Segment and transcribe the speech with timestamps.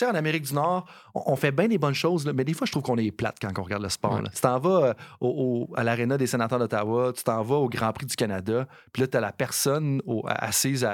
[0.00, 2.72] sais, en Amérique du Nord, on, fait bien des bonnes choses, mais des fois, je
[2.72, 4.20] trouve qu'on est plate quand on regarde le sport.
[4.34, 8.06] Tu t'en vas euh, à l'Arena des sénateurs d'Ottawa, tu t'en vas au Grand Prix
[8.06, 10.86] du Canada, puis là, tu as la personne assise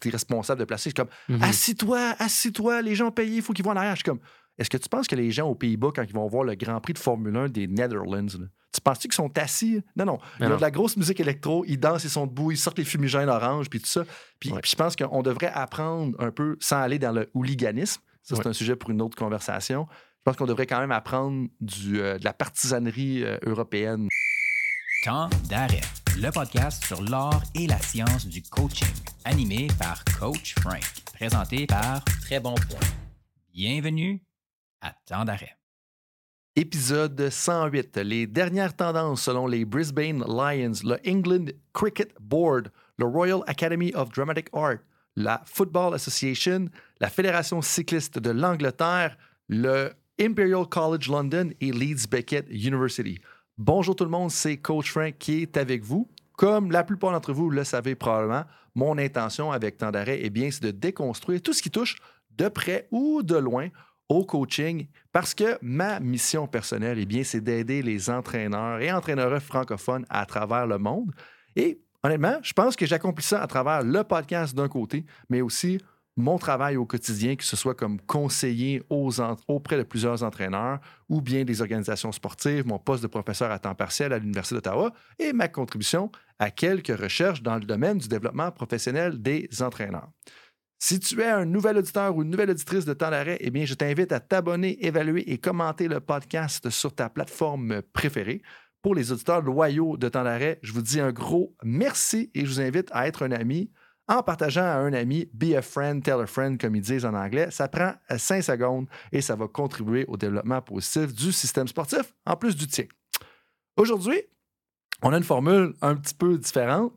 [0.00, 0.90] qui est responsable de placer.
[0.90, 1.48] Je suis comme, mm-hmm.
[1.48, 3.92] assis-toi, assis-toi, les gens payés, il faut qu'ils voient en arrière.
[3.92, 4.20] Je suis comme,
[4.58, 6.80] est-ce que tu penses que les gens aux Pays-Bas, quand ils vont voir le Grand
[6.80, 8.26] Prix de Formule 1 des Netherlands,
[8.72, 9.80] tu penses qu'ils sont assis?
[9.96, 10.18] Non, non.
[10.40, 12.84] Ils ont de la grosse musique électro, ils dansent, ils sont debout, ils sortent les
[12.84, 14.04] fumigènes orange, puis tout ça.
[14.40, 18.48] Puis, je pense qu'on devrait apprendre un peu, sans aller dans le hooliganisme, ça c'est
[18.48, 22.18] un sujet pour une autre conversation, je pense qu'on devrait quand même apprendre du, euh,
[22.18, 24.08] de la partisanerie euh, européenne.
[25.04, 25.80] Temps d'arrêt,
[26.20, 28.88] le podcast sur l'art et la science du coaching,
[29.24, 30.82] animé par Coach Frank,
[31.14, 32.88] présenté par Très Bon Point.
[33.54, 34.22] Bienvenue
[34.82, 35.56] à Temps d'arrêt.
[36.54, 37.96] Épisode 108.
[37.98, 44.10] Les dernières tendances selon les Brisbane Lions, le England Cricket Board, le Royal Academy of
[44.10, 44.78] Dramatic Art,
[45.18, 46.68] la Football Association,
[47.00, 49.18] la Fédération cycliste de l'Angleterre,
[49.48, 53.18] le Imperial College London et Leeds Beckett University.
[53.56, 56.08] Bonjour tout le monde, c'est Coach Frank qui est avec vous.
[56.36, 58.44] Comme la plupart d'entre vous le savez probablement,
[58.76, 61.96] mon intention avec Temps d'arrêt, eh bien, c'est de déconstruire tout ce qui touche
[62.36, 63.70] de près ou de loin
[64.08, 69.42] au coaching parce que ma mission personnelle, eh bien, c'est d'aider les entraîneurs et entraîneurs
[69.42, 71.10] francophones à travers le monde.
[72.08, 75.78] Honnêtement, je pense que j'accomplis ça à travers le podcast d'un côté, mais aussi
[76.16, 81.44] mon travail au quotidien, que ce soit comme conseiller auprès de plusieurs entraîneurs ou bien
[81.44, 85.48] des organisations sportives, mon poste de professeur à temps partiel à l'Université d'Ottawa et ma
[85.48, 90.08] contribution à quelques recherches dans le domaine du développement professionnel des entraîneurs.
[90.80, 93.64] Si tu es un nouvel auditeur ou une nouvelle auditrice de Temps d'arrêt, eh bien,
[93.64, 98.42] je t'invite à t'abonner, évaluer et commenter le podcast sur ta plateforme préférée.
[98.82, 102.46] Pour les auditeurs loyaux de Temps d'arrêt, je vous dis un gros merci et je
[102.46, 103.70] vous invite à être un ami
[104.06, 107.12] en partageant à un ami, be a friend, tell a friend, comme ils disent en
[107.12, 107.50] anglais.
[107.50, 112.36] Ça prend 5 secondes et ça va contribuer au développement positif du système sportif, en
[112.36, 112.86] plus du tien.
[113.76, 114.22] Aujourd'hui,
[115.02, 116.92] on a une formule un petit peu différente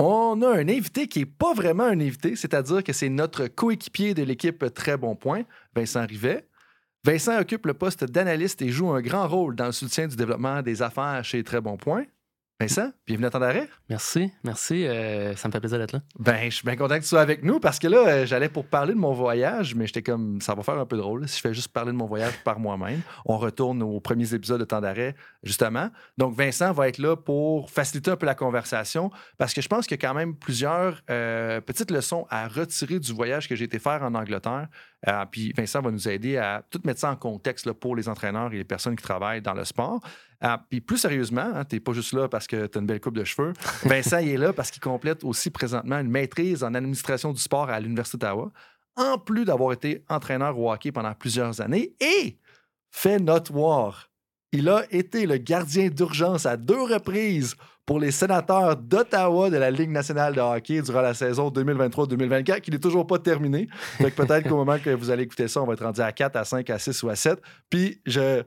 [0.00, 4.14] on a un invité qui n'est pas vraiment un invité, c'est-à-dire que c'est notre coéquipier
[4.14, 5.42] de l'équipe Très Bon Point,
[5.74, 6.47] Vincent Rivet.
[7.08, 10.60] Vincent occupe le poste d'analyste et joue un grand rôle dans le soutien du développement
[10.60, 12.04] des affaires chez Très Bon Point.
[12.60, 13.68] Vincent, bienvenue à temps d'arrêt.
[13.88, 14.84] Merci, merci.
[14.84, 16.02] Euh, ça me fait plaisir d'être là.
[16.18, 18.48] Ben, je suis bien content que tu sois avec nous parce que là, euh, j'allais
[18.48, 21.36] pour parler de mon voyage, mais j'étais comme, ça va faire un peu drôle si
[21.36, 23.00] je fais juste parler de mon voyage par moi-même.
[23.24, 25.14] On retourne aux premiers épisodes de temps d'arrêt,
[25.44, 25.90] justement.
[26.18, 29.86] Donc, Vincent va être là pour faciliter un peu la conversation parce que je pense
[29.86, 33.66] qu'il y a quand même plusieurs euh, petites leçons à retirer du voyage que j'ai
[33.66, 34.66] été faire en Angleterre.
[35.30, 38.56] Puis Vincent va nous aider à tout mettre ça en contexte pour les entraîneurs et
[38.56, 40.00] les personnes qui travaillent dans le sport.
[40.40, 42.86] Ah, puis plus sérieusement, hein, tu n'es pas juste là parce que tu as une
[42.86, 43.52] belle coupe de cheveux.
[43.84, 47.68] Vincent il est là parce qu'il complète aussi présentement une maîtrise en administration du sport
[47.70, 48.52] à l'Université d'Ottawa,
[48.96, 52.38] en plus d'avoir été entraîneur au hockey pendant plusieurs années et
[52.90, 54.10] fait notoire.
[54.52, 57.54] Il a été le gardien d'urgence à deux reprises
[57.88, 62.70] pour les sénateurs d'Ottawa de la Ligue nationale de hockey durant la saison 2023-2024, qui
[62.70, 63.66] n'est toujours pas terminée.
[63.98, 66.44] peut-être qu'au moment que vous allez écouter ça, on va être rendu à 4, à
[66.44, 67.40] 5, à 6 ou à 7.
[67.70, 68.42] Puis je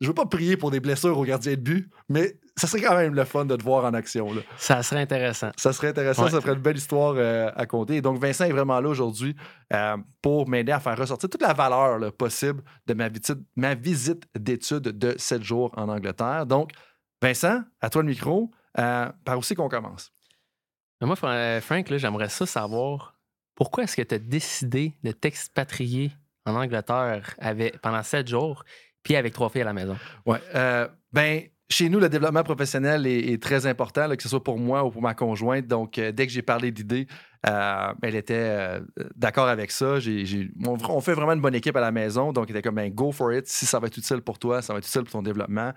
[0.00, 2.96] je veux pas prier pour des blessures au gardien de but, mais ça serait quand
[2.96, 4.32] même le fun de te voir en action.
[4.32, 4.40] Là.
[4.56, 5.50] Ça serait intéressant.
[5.56, 8.00] Ça serait intéressant, ça ferait une belle histoire euh, à compter.
[8.00, 9.36] donc, Vincent est vraiment là aujourd'hui
[9.72, 14.24] euh, pour m'aider à faire ressortir toute la valeur possible de ma visite, ma visite
[14.36, 16.46] d'études de sept jours en Angleterre.
[16.46, 16.72] Donc,
[17.22, 18.50] Vincent, à toi le micro.
[18.78, 20.12] Euh, par où c'est qu'on commence?
[21.00, 23.18] Moi, Frank, j'aimerais ça savoir
[23.54, 26.12] pourquoi est-ce que tu as décidé de t'expatrier
[26.46, 28.64] en Angleterre avec, pendant sept jours
[29.02, 29.96] puis avec trois filles à la maison?
[30.26, 30.36] Oui.
[30.54, 34.84] Euh, ben, chez nous, le développement professionnel est, très important, que ce soit pour moi
[34.84, 35.66] ou pour ma conjointe.
[35.66, 37.06] Donc, euh, dès que j'ai parlé d'idées,
[37.46, 38.80] euh, elle était
[39.14, 39.96] d'accord avec ça.
[40.66, 42.32] on, fait vraiment une bonne équipe à la maison.
[42.32, 43.46] Donc, elle était comme, ben, go for it.
[43.46, 45.72] Si ça va être utile pour toi, ça va être utile pour ton développement,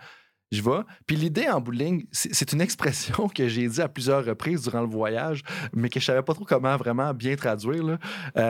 [0.56, 0.82] je vais.
[1.06, 4.88] Puis l'idée en bowling, c'est une expression que j'ai dit à plusieurs reprises durant le
[4.88, 5.42] voyage,
[5.74, 7.98] mais que je savais pas trop comment vraiment bien traduire.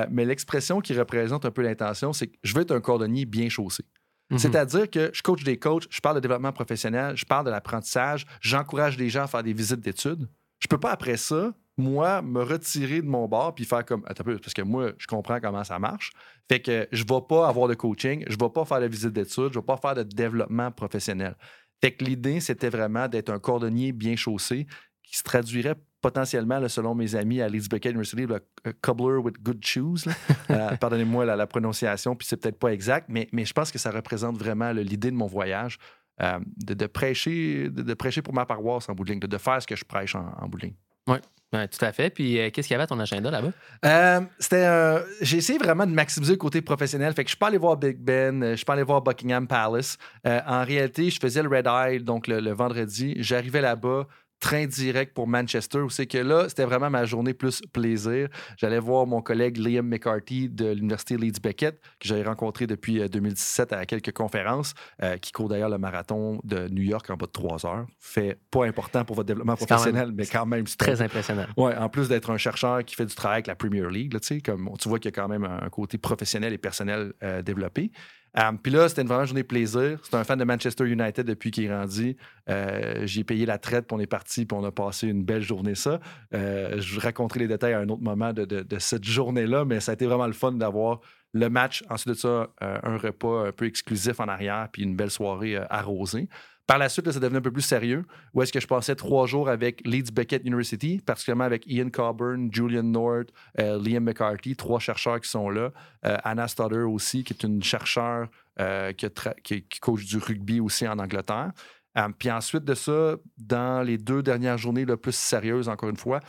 [0.09, 3.49] mais l'expression qui représente un peu l'intention, c'est que je veux être un cordonnier bien
[3.49, 3.83] chaussé.
[4.29, 4.37] Mhm.
[4.39, 8.25] C'est-à-dire que je coach des coachs, je parle de développement professionnel, je parle de l'apprentissage,
[8.41, 10.27] j'encourage des gens à faire des visites d'études.
[10.59, 14.03] Je peux pas, après ça, moi, me retirer de mon bar puis faire comme.
[14.05, 16.11] Attends, parce que moi, je comprends comment ça marche.
[16.49, 18.87] Fait que je ne vais pas avoir de coaching, je ne vais pas faire de
[18.87, 21.35] visite d'études, je ne vais pas faire de développement professionnel.
[21.83, 24.67] Fait que l'idée, c'était vraiment d'être un cordonnier bien chaussé
[25.03, 28.39] qui se traduirait potentiellement, selon mes amis à Beckett University, le
[28.79, 30.05] cobbler with good shoes.
[30.49, 33.91] Euh, pardonnez-moi la, prononciation, puis c'est peut-être pas exact, mais, mais je pense que ça
[33.91, 35.77] représente vraiment l'idée de mon voyage,
[36.21, 39.75] euh, de, prêcher, de, prêcher pour ma paroisse en bout de, de, faire ce que
[39.75, 40.59] je prêche en, en bout
[41.07, 42.09] Ouais, tout à fait.
[42.09, 43.51] Puis euh, qu'est-ce qu'il y avait à ton agenda là-bas?
[43.85, 47.13] Euh, c'était un- J'ai essayé vraiment de maximiser le côté professionnel.
[47.13, 49.03] Fait que je suis pas allé voir Big Ben, euh, je suis pas allé voir
[49.03, 49.99] Buckingham Palace.
[50.25, 53.13] Euh, en réalité, je faisais le Red Eye, donc le vendredi.
[53.19, 54.07] J'arrivais là-bas,
[54.43, 58.27] train direct pour Manchester, où c'est que là, c'était vraiment ma journée plus plaisir.
[58.57, 63.07] J'allais voir mon collègue Liam McCarthy de l'Université Leeds Beckett, que j'avais rencontré depuis euh,
[63.07, 67.25] 2017 à quelques conférences, euh, qui court d'ailleurs le marathon de New York en bas
[67.25, 67.85] de trois heures.
[67.99, 71.01] Fait pas important pour votre développement C'est quand même- professionnel, mais quand même, c'est Très
[71.01, 71.45] impressionnant.
[71.55, 74.19] Ouais, en plus d'être un chercheur qui fait du travail avec la Premier League, là,
[74.43, 77.91] comme tu vois qu'il y a quand même un côté professionnel et personnel euh, développé.
[78.37, 79.99] Euh, Puis là, c'était une vraiment journée plaisir.
[80.03, 82.17] C'est un fan de Manchester United depuis qu'il est grandi.
[82.49, 85.41] Euh, J'ai payé la traite, puis on est parti, puis on a passé une belle
[85.43, 85.99] journée, ça.
[86.33, 89.79] Euh, je vous raconterai les détails à un autre moment de, de- cette journée-là, mais
[89.79, 90.99] ça a été vraiment le fun d'avoir
[91.33, 91.83] le match.
[91.89, 96.27] Ensuite de ça, un repas un peu exclusif en arrière, puis une belle soirée arrosée.
[96.65, 98.05] Par la suite, ça devenait un peu plus sérieux.
[98.33, 102.49] Où est-ce que je passais trois jours avec Leeds Beckett University, particulièrement avec Ian Coburn,
[102.53, 103.29] Julian North,
[103.59, 105.71] euh, Liam McCarthy, trois chercheurs qui sont là.
[106.05, 108.29] Euh, Anna Stoddard aussi, qui est une chercheure
[108.61, 111.51] euh, qui, coach du rugby aussi en Angleterre.
[111.97, 115.97] Euh, puis ensuite de ça, dans les deux dernières journées le plus sérieuses, encore une
[115.97, 116.21] fois,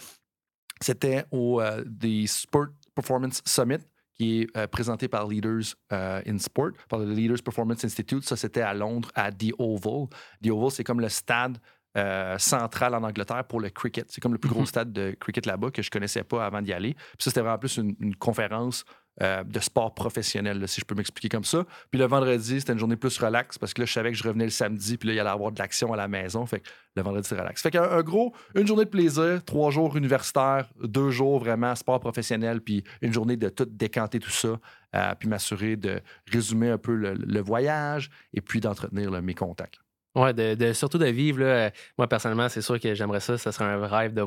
[0.80, 3.78] c'était au des Sport Performance Summit
[4.14, 8.24] qui est euh, présenté par Leaders euh, in Sport, par le Leaders Performance Institute.
[8.24, 10.06] Ça, c'était à Londres, à The Oval.
[10.42, 11.58] The Oval, c'est comme le stade
[11.96, 14.06] euh, central en Angleterre pour le cricket.
[14.10, 14.66] C'est comme le plus gros Mhm.
[14.66, 16.94] stade de cricket là-bas que je connaissais pas avant d'y aller.
[16.94, 18.84] Puis ça, c'était vraiment plus une, une conférence
[19.22, 21.64] euh, de sport professionnel, si je peux m'expliquer comme ça.
[21.90, 24.24] Puis le vendredi, c'était une journée plus relax parce que là, je savais que je
[24.24, 26.44] revenais le samedi, puis là, il allait avoir de l'action à la maison.
[26.46, 27.62] Fait que le vendredi, c'est relax.
[27.62, 32.00] Fait qu'un un gros, une journée de plaisir, trois jours universitaires, deux jours vraiment sport
[32.00, 34.58] professionnel, puis une journée de tout décanter tout ça,
[34.96, 36.00] euh, puis m'assurer de
[36.32, 39.83] résumer un peu le, voyage et puis d'entretenir mes contacts.
[40.14, 41.40] Ouais, de, surtout de vivre.
[41.40, 43.36] Là, euh, moi, personnellement, c'est sûr que j'aimerais ça.
[43.36, 44.24] Ce serait un rêve de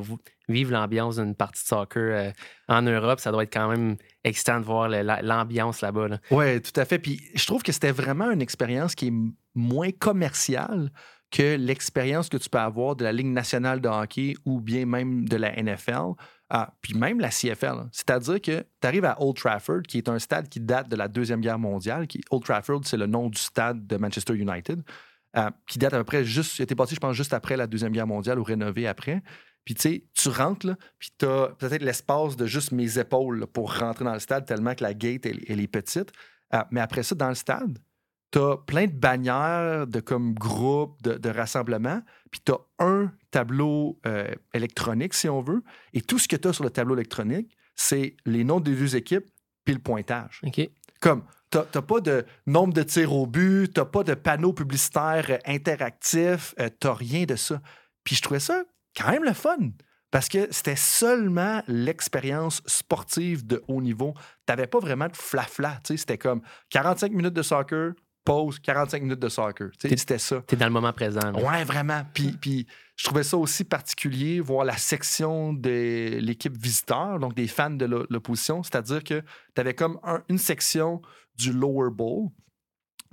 [0.48, 2.30] vivre l'ambiance d'une partie de soccer euh,
[2.68, 3.20] en Europe.
[3.20, 6.08] Ça doit être quand même excitant de voir l'ambiance là-bas.
[6.08, 6.18] là.
[6.30, 6.98] Oui, tout à fait.
[6.98, 9.12] Puis je trouve que c'était vraiment une expérience qui est
[9.54, 10.90] moins commerciale
[11.30, 15.28] que l'expérience que tu peux avoir de la Ligue nationale de hockey ou bien même
[15.28, 16.14] de la NFL,
[16.50, 17.88] ah, puis même la CFL.
[17.92, 21.08] C'est-à-dire que tu arrives à Old Trafford, qui est un stade qui date de la
[21.08, 22.06] Deuxième Guerre mondiale.
[22.30, 24.82] Old Trafford, c'est le nom du stade de Manchester United,
[25.36, 27.56] euh, qui date à peu près juste, il a été bâti, je pense, juste après
[27.56, 29.22] la Deuxième Guerre mondiale ou rénové après.
[29.64, 33.40] Puis tu sais, tu rentres, là, puis tu as peut-être l'espace de juste mes épaules
[33.40, 36.10] là, pour rentrer dans le stade, tellement que la gate, elle, elle est petite.
[36.54, 37.78] Euh, mais après ça, dans le stade,
[38.30, 42.00] tu as plein de bannières de comme groupe, de, de rassemblement,
[42.30, 46.48] puis tu as un tableau euh, électronique, si on veut, et tout ce que tu
[46.48, 49.26] as sur le tableau électronique, c'est les noms des deux équipes
[49.64, 50.40] puis le pointage.
[50.44, 50.68] OK.
[51.00, 55.38] Comme, t'as pas de nombre de tirs au but, t'as pas de panneaux publicitaires euh,
[55.46, 57.60] interactifs, euh, t'as rien de ça.
[58.04, 58.64] Puis je trouvais ça
[58.96, 59.56] quand même le fun.
[60.10, 64.14] Parce que c'était seulement l'expérience sportive de haut niveau.
[64.46, 65.80] T'avais pas vraiment de flafla.
[65.84, 66.40] tu sais, C'était comme
[66.70, 67.92] 45 minutes de soccer,
[68.24, 69.68] pause, 45 minutes de soccer.
[69.72, 70.40] Tu sais, T'es- C'était ça.
[70.46, 71.20] T'es dans le moment présent.
[71.30, 71.32] là.
[71.42, 72.02] Ouais, vraiment.
[72.14, 72.66] Puis, puis
[72.96, 77.84] je trouvais ça aussi particulier, voir la section de l'équipe visiteur, donc des fans de
[77.84, 78.62] l'o- l'opposition.
[78.62, 79.20] C'est-à-dire que
[79.54, 81.02] tu avais comme un- une section
[81.38, 82.28] du Lower Bowl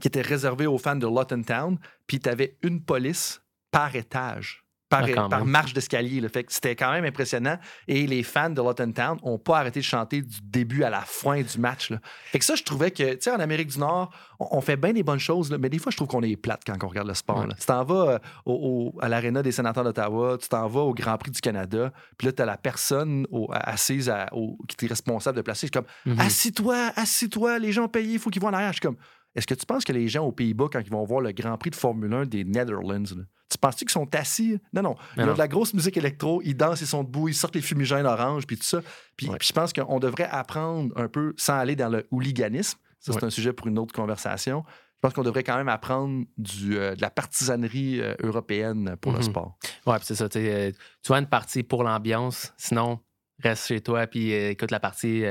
[0.01, 3.41] qui était réservée aux fans de Luton Town, puis tu avais une police
[3.71, 4.64] par étage.
[4.87, 6.21] Par, Ah, par marche d'escalier.
[6.21, 6.29] là.
[6.29, 7.57] Fait que c'était quand même impressionnant.
[7.87, 11.01] Et les fans de Luton Town n'ont pas arrêté de chanter du début à la
[11.01, 11.89] fin du match.
[11.89, 11.99] là.
[12.25, 14.77] Fait que ça, je trouvais que, tu sais, en Amérique du Nord, on, on fait
[14.77, 16.87] bien des bonnes choses, là, mais des fois, je trouve qu'on est plate quand on
[16.87, 17.39] regarde le sport.
[17.39, 17.47] Ouais.
[17.47, 17.55] là.
[17.59, 20.93] Tu t'en vas euh, au- au- à l'Arena des sénateurs d'Ottawa, tu t'en vas au
[20.93, 24.29] Grand Prix du Canada, puis là, tu as la personne au- assise à-
[24.77, 25.67] qui est responsable de placer.
[25.67, 26.19] Je suis comme, Mhm.
[26.19, 28.69] assis-toi, assis-toi, les gens ont payé, il faut qu'ils vont en arrière.
[28.69, 28.97] Je suis comme,
[29.35, 31.57] est-ce que tu penses que les gens aux Pays-Bas, quand ils vont voir le Grand
[31.57, 34.59] Prix de Formule 1 des Netherlands, là, tu penses-tu qu'ils sont assis?
[34.73, 34.95] Non, non.
[35.17, 37.55] Ils Non, ont de la grosse musique électro, ils dansent, ils sont debout, ils sortent
[37.55, 38.81] les fumigènes orange, puis tout ça.
[39.15, 39.37] Puis, Ouais.
[39.37, 43.19] puis je pense qu'on devrait apprendre un peu, sans aller dans le hooliganisme, ça c'est
[43.19, 43.25] Ouais.
[43.25, 46.95] un sujet pour une autre conversation, je pense qu'on devrait quand même apprendre du, euh,
[46.95, 49.23] de la partisanerie euh, européenne pour le Mhm.
[49.25, 49.57] sport.
[49.85, 50.27] Ouais, puis c'est ça.
[50.27, 50.71] tu sais, euh,
[51.03, 52.99] Tu vois une partie pour l'ambiance, sinon,
[53.43, 55.23] reste chez toi puis écoute la partie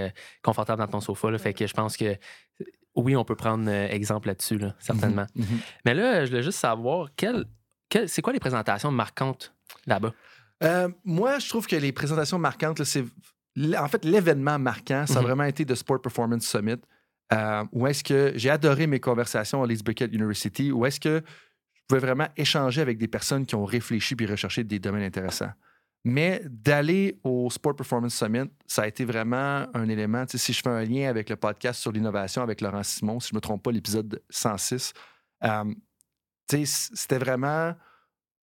[0.42, 1.30] confortable dans ton sofa.
[1.30, 1.38] là.
[1.38, 2.16] Fait que je pense que
[2.94, 5.26] oui, on peut prendre exemple là-dessus, là, certainement.
[5.34, 5.44] Mhm.
[5.44, 5.58] Mhm.
[5.84, 7.46] Mais là, je voulais juste savoir, quel-
[8.06, 9.54] c'est quoi les présentations marquantes
[9.86, 10.12] là-bas?
[10.62, 13.04] Euh, moi, je trouve que les présentations marquantes, c'est
[13.78, 15.26] en fait l'événement marquant, ça a Mhm.
[15.26, 16.80] vraiment été de Sport Performance Summit.
[17.32, 21.22] euh, où est-ce que j'ai adoré mes conversations à Leeds Beckett University, où est-ce que
[21.72, 25.50] je pouvais vraiment échanger avec des personnes qui ont réfléchi puis recherché des domaines intéressants.
[26.04, 30.24] Mais d'aller au Sport Performance Summit, ça a été vraiment un élément.
[30.28, 33.34] Si je fais un lien avec le podcast sur l'innovation avec Laurent Simon, si je
[33.34, 34.92] ne me trompe pas, l'épisode 106,
[35.44, 35.80] euh, tu sais, c-
[36.48, 37.74] c'était vraiment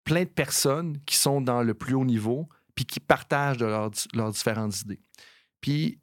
[0.04, 3.92] plein de personnes qui sont dans le plus haut niveau, puis qui partagent de leurs,
[4.14, 5.02] leurs différentes idées.
[5.62, 6.00] Puis,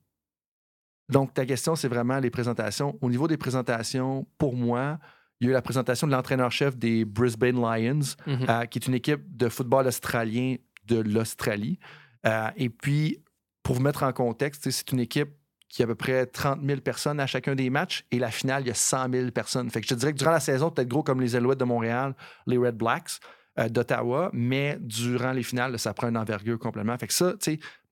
[1.09, 2.99] donc, ta question, c'est vraiment les présentations.
[3.01, 4.99] Au niveau des présentations, pour moi,
[5.41, 8.47] il y a eu la présentation de l'entraîneur-chef des Brisbane Lions, Mhm.
[8.49, 11.79] euh, qui est une équipe de football australien de l'Australie.
[12.27, 13.23] Euh, et puis,
[13.63, 15.31] pour vous mettre en contexte, c'est une équipe
[15.77, 18.07] qui a à peu près 30 000 personnes à chacun des matchs.
[18.11, 19.71] Et la finale, il y a 100 000 personnes.
[19.71, 22.15] Je dirais que durant la saison, peut-être gros comme les Alouettes de Montréal,
[22.47, 23.21] les Red Blacks
[23.59, 26.97] euh, d'Ottawa, mais durant les finales, ça prend une envergure complètement.
[26.97, 27.35] Fait que ça,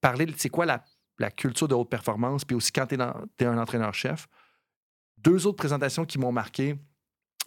[0.01, 4.27] parler de quoi la, culture de haute performance, puis aussi quand tu es, un entraîneur-chef.
[5.19, 6.75] Deux autres présentations qui m'ont marqué,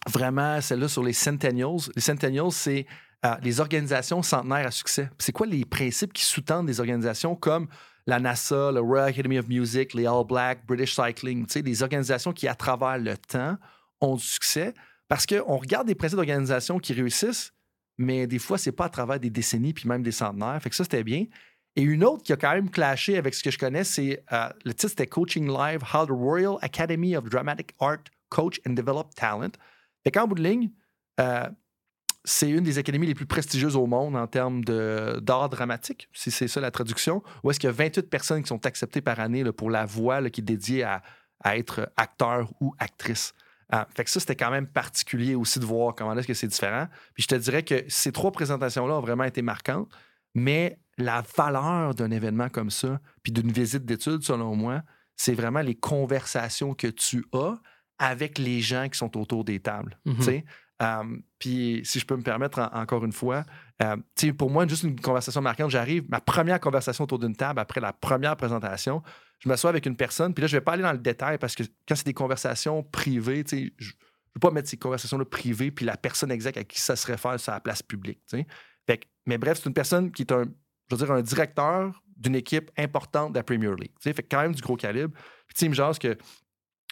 [0.09, 1.90] vraiment celle-là sur les Centennials.
[1.97, 2.87] Les Centennials, c'est
[3.26, 5.11] euh, les organisations centenaires à succès.
[5.18, 7.66] C'est quoi les principes qui sous-tendent des organisations comme
[8.08, 12.48] la NASA, le Royal Academy of Music, les All Blacks, British Cycling, des organisations qui,
[12.48, 13.58] à travers le temps,
[14.00, 14.72] ont du succès
[15.08, 17.52] parce qu'on regarde des principes d'organisations qui réussissent,
[17.98, 20.58] mais des fois, c'est pas à travers des décennies puis même des centenaires.
[20.62, 21.26] Fait que ça, c'était bien.
[21.76, 24.48] Et une autre qui a quand même clashé avec ce que je connais, c'est euh,
[24.64, 29.10] le titre, c'était Coaching Live, How the Royal Academy of Dramatic Art Coach and Develop
[29.16, 29.52] Talent.
[30.02, 30.70] Fait qu'en bout de ligne,
[31.20, 31.46] euh,
[32.28, 36.30] c'est une des académies les plus prestigieuses au monde en termes de- d'art dramatique, si
[36.30, 39.18] c'est ça la traduction, où est-ce qu'il y a 28 personnes qui sont acceptées par
[39.18, 41.02] année là, pour la voix là, qui est dédiée à,
[41.42, 43.32] à être acteur ou actrice.
[43.70, 46.47] Ah, fait que ça, c'était quand même particulier aussi de voir comment est-ce que c'est
[46.49, 46.87] différent.
[47.14, 49.88] Puis je te dirais que ces trois présentations-là ont vraiment été marquantes,
[50.35, 54.82] mais la valeur d'un événement comme ça, puis d'une visite d'études, selon moi,
[55.16, 57.54] c'est vraiment les conversations que tu as
[57.99, 59.99] avec les gens qui sont autour des tables.
[60.16, 60.44] Tu sais.
[60.80, 63.44] Um, puis, si je peux me permettre, en- encore une fois,
[64.14, 67.80] sais, pour moi, juste une conversation marquante, j'arrive, ma première conversation autour d'une table, après
[67.80, 69.02] la première présentation,
[69.40, 71.54] je m'assois avec une personne, puis là, je vais pas aller dans le détail parce
[71.54, 73.62] que quand c'est des conversations privées, je ne
[74.35, 77.38] veux pas mettre ces conversations-là privées, puis la personne exacte à qui ça se réfère
[77.38, 78.20] sur la place publique.
[78.87, 82.02] Fait que- mais bref, c'est une personne qui est un, je veux dire, un directeur
[82.16, 85.12] d'une équipe importante de la Premier League, fait quand même du gros calibre.
[85.47, 86.16] Puis, il me jase que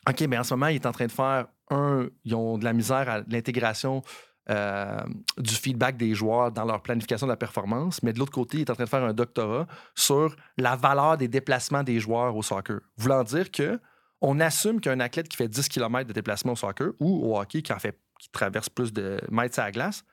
[0.08, 2.08] OK, mais en ce moment, il est en train de faire un.
[2.24, 4.02] Ils ont de la misère à l'intégration
[4.48, 5.00] euh,
[5.38, 8.60] du feedback des joueurs dans leur planification de la performance, mais de l'autre côté, il
[8.60, 12.42] est en train de faire un doctorat sur la valeur des déplacements des joueurs au
[12.42, 12.80] soccer.
[12.96, 13.80] Voulant dire que
[14.20, 17.62] on assume qu'un athlète qui fait 10 km de déplacement au soccer ou au hockey
[17.62, 20.04] qui en fait qui traverse plus de mètres à la glace,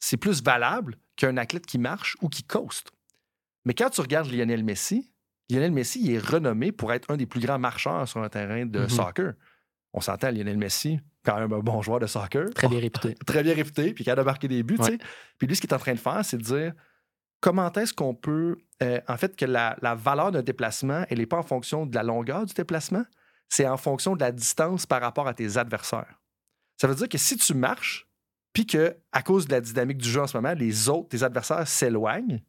[0.00, 2.90] c'est plus valable qu'un athlète qui marche ou qui coaste.
[3.64, 5.12] Mais quand tu regardes Lionel Messi,
[5.50, 8.66] Lionel Messi il est renommé pour être un des plus grands marcheurs sur un terrain
[8.66, 8.88] de Mhm.
[8.88, 9.32] soccer.
[9.94, 12.50] On s'entend, Lionel Messi, quand même un bon joueur de soccer.
[12.54, 13.14] Très bien réputé.
[13.26, 14.76] Très bien réputé, puis qui a marqué des buts.
[14.78, 14.98] Ouais.
[15.38, 16.72] Puis lui, ce qu'il est en train de faire, c'est de dire
[17.40, 18.56] comment est-ce qu'on peut.
[18.82, 21.94] euh, en fait, que la, la valeur d'un déplacement, elle n'est pas en fonction de
[21.94, 23.04] la longueur du déplacement,
[23.48, 26.20] c'est en fonction de la distance par rapport à tes adversaires.
[26.80, 28.06] Ça veut dire que si tu marches,
[28.52, 31.22] puis que à cause de la dynamique du jeu en ce moment, les autres, tes
[31.24, 32.40] adversaires s'éloignent,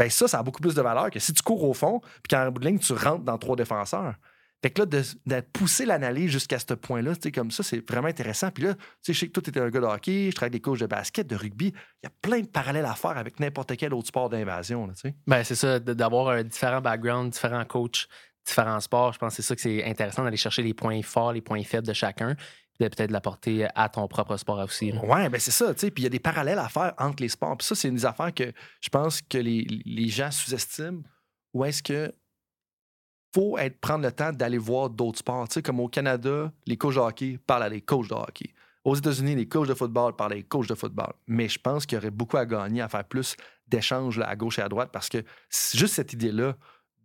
[0.00, 2.30] ben ça, ça a beaucoup plus de valeur que si tu cours au fond, puis
[2.30, 4.14] qu'en bout de ligne, tu rentres dans trois défenseurs.
[4.62, 8.50] Fait que là, de, pousser l'analyse jusqu'à ce point-là, comme ça, c'est vraiment intéressant.
[8.50, 10.52] Puis là, tu sais, je sais que toi, tu un gars de hockey, je travaille
[10.52, 11.74] avec des coachs de basket, de rugby.
[12.02, 14.88] Il y a plein de parallèles à faire avec n'importe quel autre sport d'invasion.
[15.26, 18.08] Ben, c'est ça, d'avoir un différent background, différents coachs,
[18.46, 19.12] différents sports.
[19.12, 21.62] Je pense que c'est ça que c'est intéressant d'aller chercher les points forts, les points
[21.62, 22.36] faibles de chacun,
[22.88, 24.92] peut-être l'apporter à ton propre sport aussi.
[24.92, 25.04] là.
[25.04, 25.74] Ouais, ben c'est ça.
[25.74, 27.56] Puis il y a des parallèles à faire entre les sports.
[27.58, 31.02] Puis ça, c'est une des affaires que je pense que les, les gens sous-estiment.
[31.52, 32.12] Ou est-ce que
[33.34, 35.46] faut être, prendre le temps d'aller voir d'autres sports?
[35.64, 38.52] Comme au Canada, les coachs de hockey parlent à des coachs de hockey.
[38.84, 41.12] Aux États-Unis, les coachs de football parlent à des coachs de football.
[41.26, 44.58] Mais je pense qu'il y aurait beaucoup à gagner à faire plus d'échanges à gauche
[44.58, 45.18] et à droite parce que
[45.74, 46.56] juste cette idée-là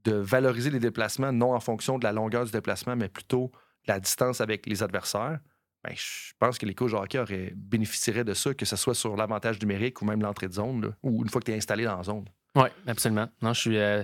[0.04, 3.52] de valoriser les déplacements, non en fonction de la longueur du déplacement, mais plutôt
[3.88, 5.40] la distance avec les adversaires,
[5.86, 9.60] ben, je pense que les coachs de bénéficieraient de ça, que ce soit sur l'avantage
[9.62, 12.04] numérique ou même l'entrée de zone, ou une fois que tu es installé dans la
[12.04, 12.26] zone.
[12.56, 13.28] Oui, absolument.
[13.42, 13.78] Non, je suis.
[13.78, 14.04] euh,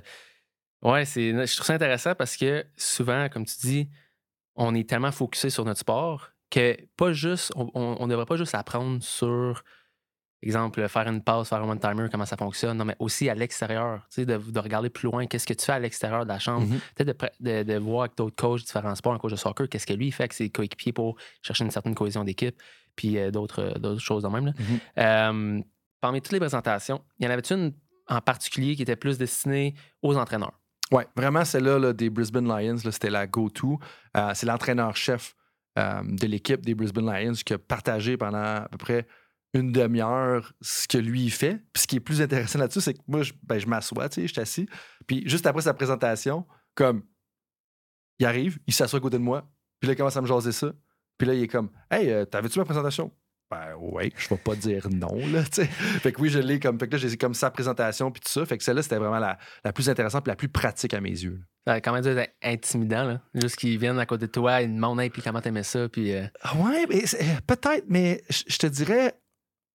[0.83, 1.29] Ouais, c'est.
[1.31, 3.89] Je trouve ça intéressant parce que souvent, comme tu dis,
[4.55, 7.51] on est tellement focusé sur notre sport que pas juste.
[7.55, 9.63] On ne devrait pas juste apprendre sur,
[10.41, 12.77] exemple, faire une passe, faire un one-timer, comment ça fonctionne.
[12.77, 14.01] Non, mais aussi à l'extérieur.
[14.10, 16.39] Tu sais, de, de regarder plus loin, qu'est-ce que tu fais à l'extérieur de la
[16.39, 16.67] chambre.
[16.67, 16.79] Mhm.
[16.95, 19.86] Peut-être de, de, de voir avec d'autres coachs, différents sports, un coach de soccer, qu'est-ce
[19.86, 22.55] que lui il fait avec ses coéquipiers pour chercher une certaine cohésion d'équipe,
[22.95, 24.48] puis euh, d'autres euh, d'autres choses de même.
[24.48, 24.53] là.
[24.57, 25.60] Mhm.
[25.60, 25.62] Euh,
[26.00, 27.74] parmi toutes les présentations, il y en avait une
[28.07, 30.53] en particulier qui était plus destinée aux entraîneurs?
[30.91, 33.79] Oui, vraiment, celle-là là, des Brisbane Lions, c'était la go-to.
[34.17, 35.36] Euh, c'est l'entraîneur-chef
[35.79, 39.07] euh, de l'équipe des Brisbane Lions qui a partagé pendant à peu près
[39.53, 41.62] une demi-heure ce que lui il fait.
[41.74, 44.22] Puis ce qui est plus intéressant là-dessus, c'est que moi, je, ben, je m'assois, tu
[44.22, 44.70] sais, je suis assis.
[45.08, 47.03] Puis juste après sa présentation, comme
[48.20, 50.51] il arrive, il s'assoit à côté de moi, puis là, il commence à me jaser
[50.51, 50.72] ça.
[51.17, 53.12] Puis là, il est comme Hey, euh, t'avais-tu ma présentation?
[53.50, 55.65] Ben oui, je vais pas dire non, là, tu sais.
[56.01, 56.79] Fait que oui, je l'ai comme.
[56.79, 58.46] Fait que là, j'ai comme sa présentation puis tout ça.
[58.46, 61.10] Fait que celle-là, c'était vraiment la, la plus intéressante et la plus pratique à mes
[61.10, 61.41] yeux.
[61.67, 63.22] Ça quand même dire intimidant, là.
[63.36, 66.13] Juste qu'ils viennent à côté de toi, ils demandent, hey, puis comment t'aimais ça, puis.
[66.15, 66.86] euh, Ah Ouais,
[67.46, 69.15] peut-être, mais je te dirais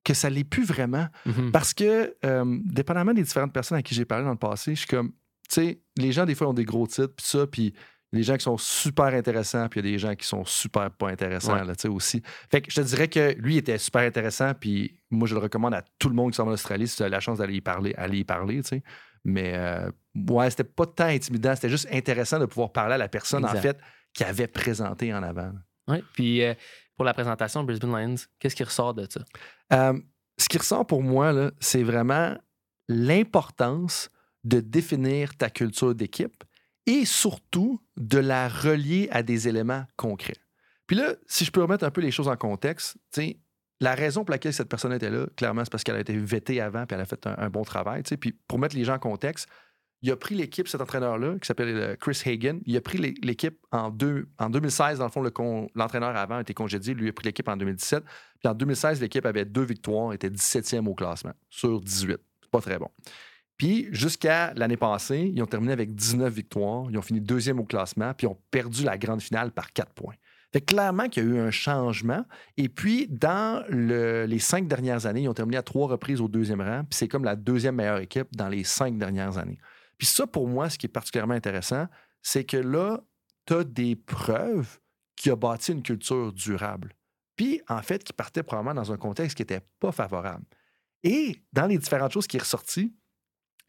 [0.07, 1.09] que ça l'est plus vraiment.
[1.27, 1.51] mhm.
[1.51, 4.81] Parce que, euh, dépendamment des différentes personnes à qui j'ai parlé dans le passé, je
[4.81, 5.11] suis comme,
[5.49, 7.75] tu sais, les gens, des fois, ont des gros titres, puis ça, puis
[8.13, 10.15] il y a des gens qui sont super intéressants, puis il y a des gens
[10.15, 11.65] qui sont super pas intéressants, Ouais.
[11.65, 12.23] là, tu sais, aussi.
[12.51, 15.75] Fait que je te dirais que lui était super intéressant, puis moi, je le recommande
[15.75, 17.55] à tout le monde qui s'en va en Australie, si tu as la chance d'aller
[17.57, 18.83] y parler, aller y parler, tu sais.
[19.25, 23.09] Mais, euh, ouais, c'était pas tant intimidant, c'était juste intéressant de pouvoir parler à la
[23.09, 23.77] personne, en fait,
[24.15, 25.53] qui avait présenté en avant.
[25.89, 26.03] Ouais.
[26.15, 26.55] Puis euh,
[26.97, 29.21] pour la présentation Brisbane Lions, qu'est-ce qui ressort de ça?
[29.73, 29.99] Euh,
[30.39, 32.37] ce qui ressort pour moi, c'est vraiment
[32.89, 34.11] l'importance
[34.45, 36.45] de définir ta culture d'équipe
[36.87, 40.37] et surtout de la relier à des éléments concrets.
[40.87, 42.97] Puis là, si je peux remettre un peu les choses en contexte,
[43.81, 46.61] la raison pour laquelle cette personne était là, clairement, c'est parce qu'elle a été vêtée
[46.61, 48.03] avant puis elle a fait un, un bon travail.
[48.03, 49.49] Puis pour mettre les gens en contexte,
[50.03, 52.59] il a pris l'équipe, cet entraîneur-là, qui s'appelle euh, Chris Hagan.
[52.67, 53.91] Il a pris l'é- l'équipe en,
[54.39, 54.99] en 2016.
[54.99, 56.95] Dans le fond, l'entraîneur avant a été congédié.
[56.95, 58.05] Lui a pris l'équipe en 2017.
[58.05, 62.19] Puis en 2016, l'équipe avait deux victoires, était 17e au classement sur 18.
[62.43, 62.89] C'est pas très bon.
[63.57, 66.85] Puis jusqu'à l'année passée, ils ont terminé avec 19 victoires.
[66.91, 69.93] Ils ont fini deuxième au classement, puis ils ont perdu la grande finale par 4
[69.95, 70.15] points.
[70.53, 72.25] Fait clairement qu'il y a eu un changement.
[72.57, 76.29] Et puis, dans le- les cinq dernières années, ils ont terminé à trois reprises au
[76.29, 76.83] deuxième rang.
[76.89, 79.59] Puis c'est comme la deuxième meilleure équipe dans les cinq dernières années.
[79.99, 81.87] Puis ça, pour moi, ce qui est particulièrement intéressant,
[82.23, 83.01] c'est que là,
[83.47, 84.79] tu as des preuves
[85.17, 86.95] qui a bâti une culture durable.
[87.37, 90.45] Puis, en fait, qui partait probablement dans un contexte qui n'était pas favorable.
[91.03, 92.95] Et dans les différentes choses qui est ressorties,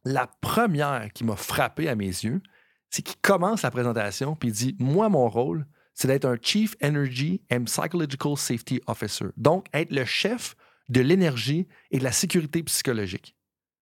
[0.05, 2.41] la première qui m'a frappé à mes yeux,
[2.89, 6.75] c'est qu'il commence la présentation puis il dit Moi, mon rôle, c'est d'être un Chief
[6.81, 9.27] Energy and Psychological Safety Officer.
[9.35, 10.55] Donc, être le chef
[10.89, 13.35] de l'énergie et de la sécurité psychologique.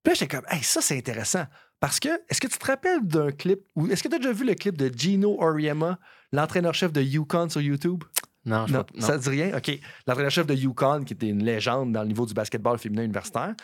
[0.04, 1.46] Puis là, j'étais comme Hey, ça, c'est intéressant.
[1.80, 4.32] Parce que, est-ce que tu te rappelles d'un clip, ou est-ce que tu as déjà
[4.32, 6.00] vu le clip de Gino Oriema,
[6.32, 8.04] l'entraîneur-chef de Yukon sur YouTube?
[8.46, 9.02] Non, je Non, non.
[9.02, 9.58] ça te dit rien?
[9.58, 9.80] OK.
[10.08, 13.56] L'entraîneur-chef de Yukon, qui était une légende dans le niveau du basketball féminin universitaire,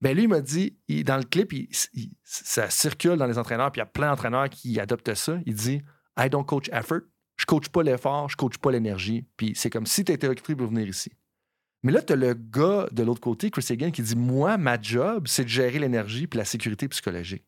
[0.00, 3.38] ben lui, il m'a dit, il- dans le clip, il- il- ça circule dans les
[3.38, 5.38] entraîneurs, puis il y a plein d'entraîneurs qui adoptent ça.
[5.46, 5.80] Il dit
[6.18, 7.00] I don't coach effort.
[7.36, 9.26] Je coach pas l'effort, je coach pas l'énergie.
[9.36, 11.10] Puis c'est comme si tu étais recruté pour venir ici.
[11.82, 14.80] Mais là, tu as le gars de l'autre côté, Chris Hagan, qui dit Moi, ma
[14.80, 17.44] job, c'est de gérer l'énergie puis la sécurité psychologique.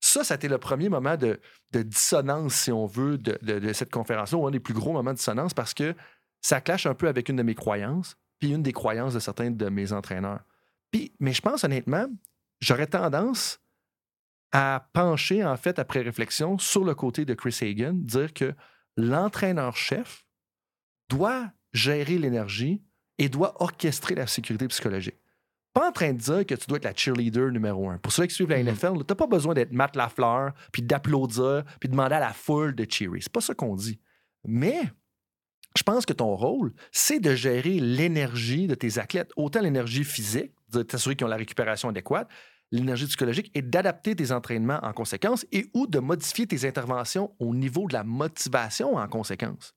[0.00, 1.40] Ça, été le premier moment de,
[1.72, 5.54] dissonance, si on veut, de, cette conférence-là, ou un des plus gros moments de dissonance,
[5.54, 5.94] parce que
[6.40, 9.50] ça clash un peu avec une de mes croyances, puis une des croyances de certains
[9.50, 10.40] de mes entraîneurs.
[10.90, 12.06] Puis, mais je pense honnêtement,
[12.60, 13.60] j'aurais tendance
[14.52, 18.54] à pencher, en fait, après réflexion, sur le côté de Chris Hagan, dire que
[18.96, 20.24] l'entraîneur-chef
[21.08, 22.82] doit gérer l'énergie
[23.18, 25.16] et doit orchestrer la sécurité psychologique.
[25.76, 27.98] Pas en train de dire que tu dois être la cheerleader numéro un.
[27.98, 28.68] Pour ceux qui suivent la Mhm.
[28.68, 32.32] NFL, tu n'as pas besoin d'être Matt Lafleur, puis d'applaudir, puis de demander à la
[32.32, 33.20] foule de cheerer.
[33.20, 34.00] C'est pas ça qu'on dit.
[34.46, 34.80] Mais
[35.76, 40.52] je pense que ton rôle, c'est de gérer l'énergie de tes athlètes, autant l'énergie physique,
[40.70, 42.26] de t'assurer qu'ils ont la récupération adéquate,
[42.70, 47.54] l'énergie psychologique et d'adapter tes entraînements en conséquence et ou de modifier tes interventions au
[47.54, 49.74] niveau de la motivation en conséquence.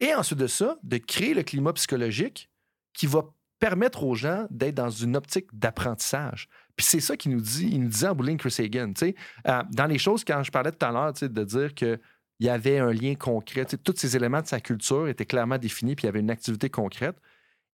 [0.00, 2.50] Et ensuite de ça, de créer le climat psychologique
[2.92, 3.24] qui va
[3.60, 6.48] permettre aux gens d'être dans une optique d'apprentissage.
[6.74, 8.92] Puis c'est ça qu'il nous dit, il nous disait en bowling Chris Hagan.
[9.02, 12.00] Euh, dans les choses, quand je parlais tout à l'heure, de dire qu'il
[12.40, 16.04] y avait un lien concret, tous ces éléments de sa culture étaient clairement définis, puis
[16.04, 17.16] il y avait une activité concrète.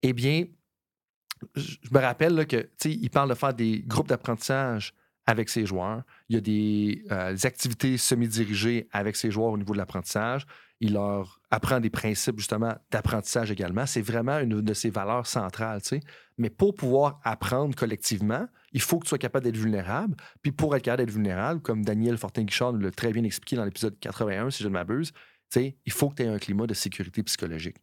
[0.02, 0.46] Eh bien,
[1.54, 4.92] je me rappelle là, que, il parle de faire des groupes d'apprentissage
[5.24, 6.02] avec ses joueurs.
[6.28, 10.46] Il y a des, euh, des activités semi-dirigées avec ses joueurs au niveau de l'apprentissage.
[10.80, 13.86] Il leur apprend des principes justement d'apprentissage également.
[13.86, 15.80] C'est vraiment une de ses valeurs centrales.
[16.36, 20.16] Mais pour pouvoir apprendre collectivement, il faut que tu sois capable d'être vulnérable.
[20.42, 23.64] Puis pour être capable d'être vulnérable, comme Daniel Fortin-Guichard nous l'a très bien expliqué dans
[23.64, 26.66] l'épisode 81, si je ne m'abuse, tu sais, il faut que tu aies un climat
[26.66, 27.76] de sécurité psychologique.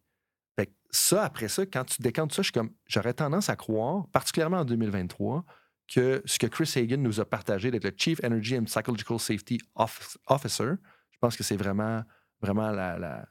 [0.56, 3.56] Fait que ça, après ça, quand tu décantes ça, je suis comme, j'aurais tendance à
[3.56, 5.44] croire, particulièrement en 2023,
[5.92, 9.58] que ce que Chris Hagan nous a partagé d'être le Chief Energy and Psychological Safety
[9.74, 10.74] Off- Officer,
[11.10, 12.02] je pense que c'est vraiment,
[12.44, 13.26] vraiment la, la-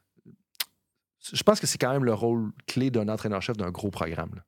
[1.32, 4.34] Je pense que c'est quand même le rôle clé d'un entraîneur-chef d'un gros programme.
[4.34, 4.42] là.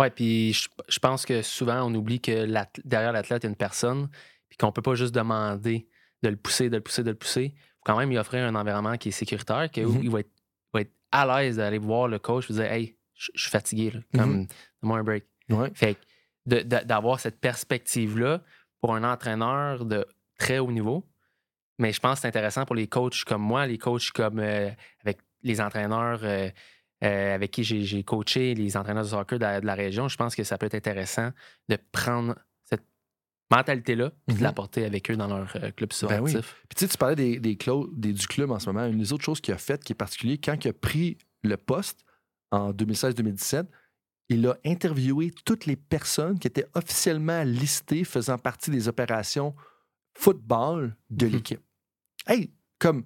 [0.00, 2.46] Ouais, puis je, je pense que souvent, on oublie que
[2.84, 4.08] derrière l'athlète, il y a une personne,
[4.48, 5.86] puis qu'on peut pas juste demander
[6.22, 7.52] de le pousser, de le pousser, de le pousser.
[7.54, 10.02] Il faut quand même lui offrir un environnement qui est sécuritaire, que, où Mhm.
[10.02, 10.30] il va être,
[10.72, 13.90] va être à l'aise d'aller voir le coach et dire Hey, je je suis fatigué,
[13.92, 14.46] là, comme,
[14.82, 15.24] donne-moi un break.
[15.50, 15.70] Ouais.
[15.74, 15.96] Fait
[16.46, 18.42] d'avoir cette perspective-là
[18.80, 20.04] pour un entraîneur de
[20.38, 21.06] très haut niveau.
[21.78, 24.70] Mais je pense que c'est intéressant pour les coachs comme moi, les coachs comme euh,
[25.04, 26.48] avec les entraîneurs euh,
[27.02, 30.16] euh, avec qui j'ai coaché les entraîneurs de soccer de la, de la région, je
[30.16, 31.30] pense que ça peut être intéressant
[31.68, 32.84] de prendre cette
[33.50, 36.30] mentalité-là et de l'apporter avec eux dans leur club Ben oui.
[36.30, 36.56] sportif.
[36.68, 37.58] Puis tu sais, tu parlais des, des
[37.96, 38.86] des- du club en ce moment.
[38.86, 41.56] Une des autres choses qu'il a faites qui est particulier, quand il a pris le
[41.56, 42.04] poste
[42.52, 43.66] en 2016-2017,
[44.30, 49.54] il a interviewé toutes les personnes qui étaient officiellement listées faisant partie des opérations
[50.16, 51.32] football de Mhm.
[51.32, 51.60] l'équipe.
[52.26, 53.04] Hey, comme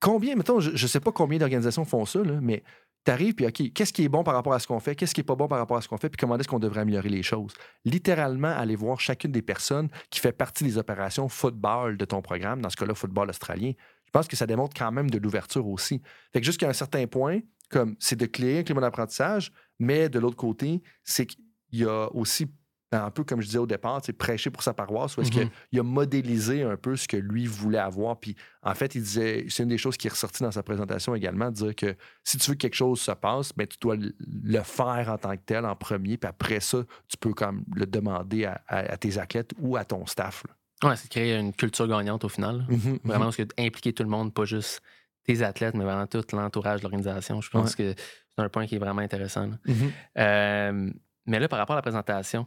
[0.00, 2.62] combien, mettons, je ne sais pas combien d'organisations font ça, là, mais
[3.04, 5.14] tu arrives, puis OK, qu'est-ce qui est bon par rapport à ce qu'on fait, qu'est-ce
[5.14, 6.80] qui est pas bon par rapport à ce qu'on fait, puis comment est-ce qu'on devrait
[6.80, 7.54] améliorer les choses?
[7.84, 12.60] Littéralement, aller voir chacune des personnes qui fait partie des opérations football de ton programme,
[12.60, 13.72] dans ce cas-là, football australien.
[14.06, 16.02] Je pense que ça démontre quand même de l'ouverture aussi.
[16.32, 20.18] Fait que jusqu'à un certain point, comme c'est de créer un climat d'apprentissage, mais de
[20.18, 21.40] l'autre côté, c'est qu'il
[21.72, 22.46] y a aussi,
[22.92, 25.50] un peu comme je disais au départ, c'est prêcher pour sa paroisse, où est-ce Mhm.
[25.70, 28.18] qu'il a modélisé un peu ce que lui voulait avoir.
[28.18, 31.14] Puis en fait, il disait, c'est une des choses qui est ressortie dans sa présentation
[31.14, 33.96] également, de dire que si tu veux que quelque chose se passe, ben, tu dois
[33.96, 37.86] le- faire en tant que tel en premier, puis après ça, tu peux comme le
[37.86, 40.44] demander à, à- à tes athlètes ou à ton staff.
[40.48, 40.88] là.
[40.90, 42.66] Ouais, c'est de créer une culture gagnante au final.
[42.68, 44.80] Mhm, Vraiment, parce que impliquer tout le monde, pas juste
[45.24, 47.40] tes athlètes, mais vraiment tout l'entourage de l'organisation.
[47.40, 49.48] Je pense que c'est un point qui est vraiment intéressant.
[49.66, 49.90] mhm.
[50.18, 50.90] Euh,
[51.26, 52.46] mais là, par rapport à la présentation,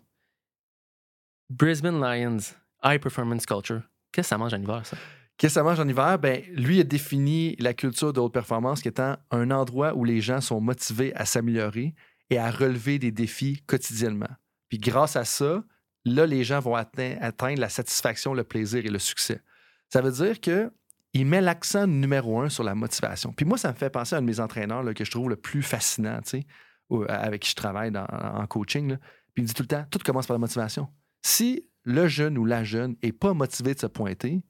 [1.49, 3.81] Brisbane Lions, High Performance Culture,
[4.11, 4.95] qu'est-ce que ça mange en hiver, ça?
[5.37, 6.19] Qu'est-ce que ça mange en hiver?
[6.19, 10.21] Ben, lui a défini la culture de haute performance qui étant un endroit où les
[10.21, 11.95] gens sont motivés à s'améliorer
[12.29, 14.29] et à relever des défis quotidiennement.
[14.67, 15.63] Puis grâce à ça,
[16.05, 19.41] là, les gens vont atteindre, la satisfaction, le plaisir et le succès.
[19.87, 20.71] Ça veut dire que
[21.13, 23.33] il met l'accent numéro un sur la motivation.
[23.33, 25.29] Puis moi, ça me fait penser à un de mes entraîneurs là, que je trouve
[25.29, 26.19] le plus fascinant,
[27.07, 28.97] avec qui je travaille en coaching.
[29.33, 30.87] Puis il me dit tout le temps, tout commence par la motivation.
[31.21, 34.41] Si le jeune ou la jeune n'est pas motivé de se pointer,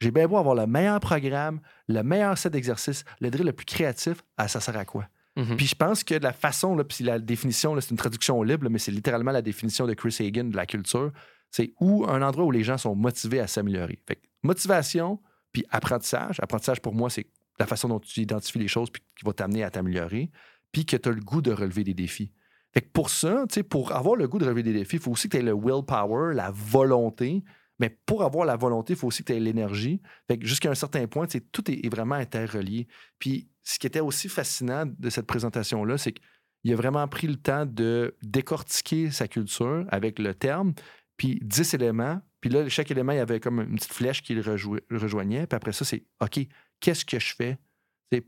[0.00, 3.64] j'ai bien beau avoir le meilleur programme, le meilleur set d'exercices, le drill le plus
[3.64, 5.08] créatif, ah, ça sert à quoi?
[5.36, 5.56] Mhm.
[5.56, 8.68] Puis je pense que de la façon, là, puis la définition, c'est une traduction libre,
[8.70, 11.12] mais c'est littéralement la définition de Chris Hagan de la culture.
[11.50, 13.98] C'est où un endroit où les gens sont motivés à s'améliorer.
[14.06, 15.20] Fait que motivation,
[15.52, 16.38] puis apprentissage.
[16.40, 17.26] Apprentissage, pour moi, c'est
[17.58, 20.30] la façon dont tu identifies les choses puis qui va t'amener à t'améliorer,
[20.72, 22.32] puis que tu as le goût de relever des défis.
[22.76, 25.30] Fait que pour ça, pour avoir le goût de relever des défis, il faut aussi
[25.30, 27.42] que tu aies le willpower, la volonté.
[27.78, 30.02] Mais pour avoir la volonté, il faut aussi que tu aies l'énergie.
[30.28, 32.86] Fait que jusqu'à un certain point, tout est, vraiment interrelié.
[33.18, 37.36] Puis ce qui était aussi fascinant de cette présentation-là, c'est qu'il a vraiment pris le
[37.36, 40.74] temps de décortiquer sa culture avec le terme,
[41.16, 42.20] puis 10 éléments.
[42.42, 44.98] Puis là, chaque élément, il y avait comme une petite flèche qui le rejoi- le
[44.98, 45.46] rejoignait.
[45.46, 46.40] Puis après ça, c'est OK,
[46.80, 47.56] qu'est-ce que je fais?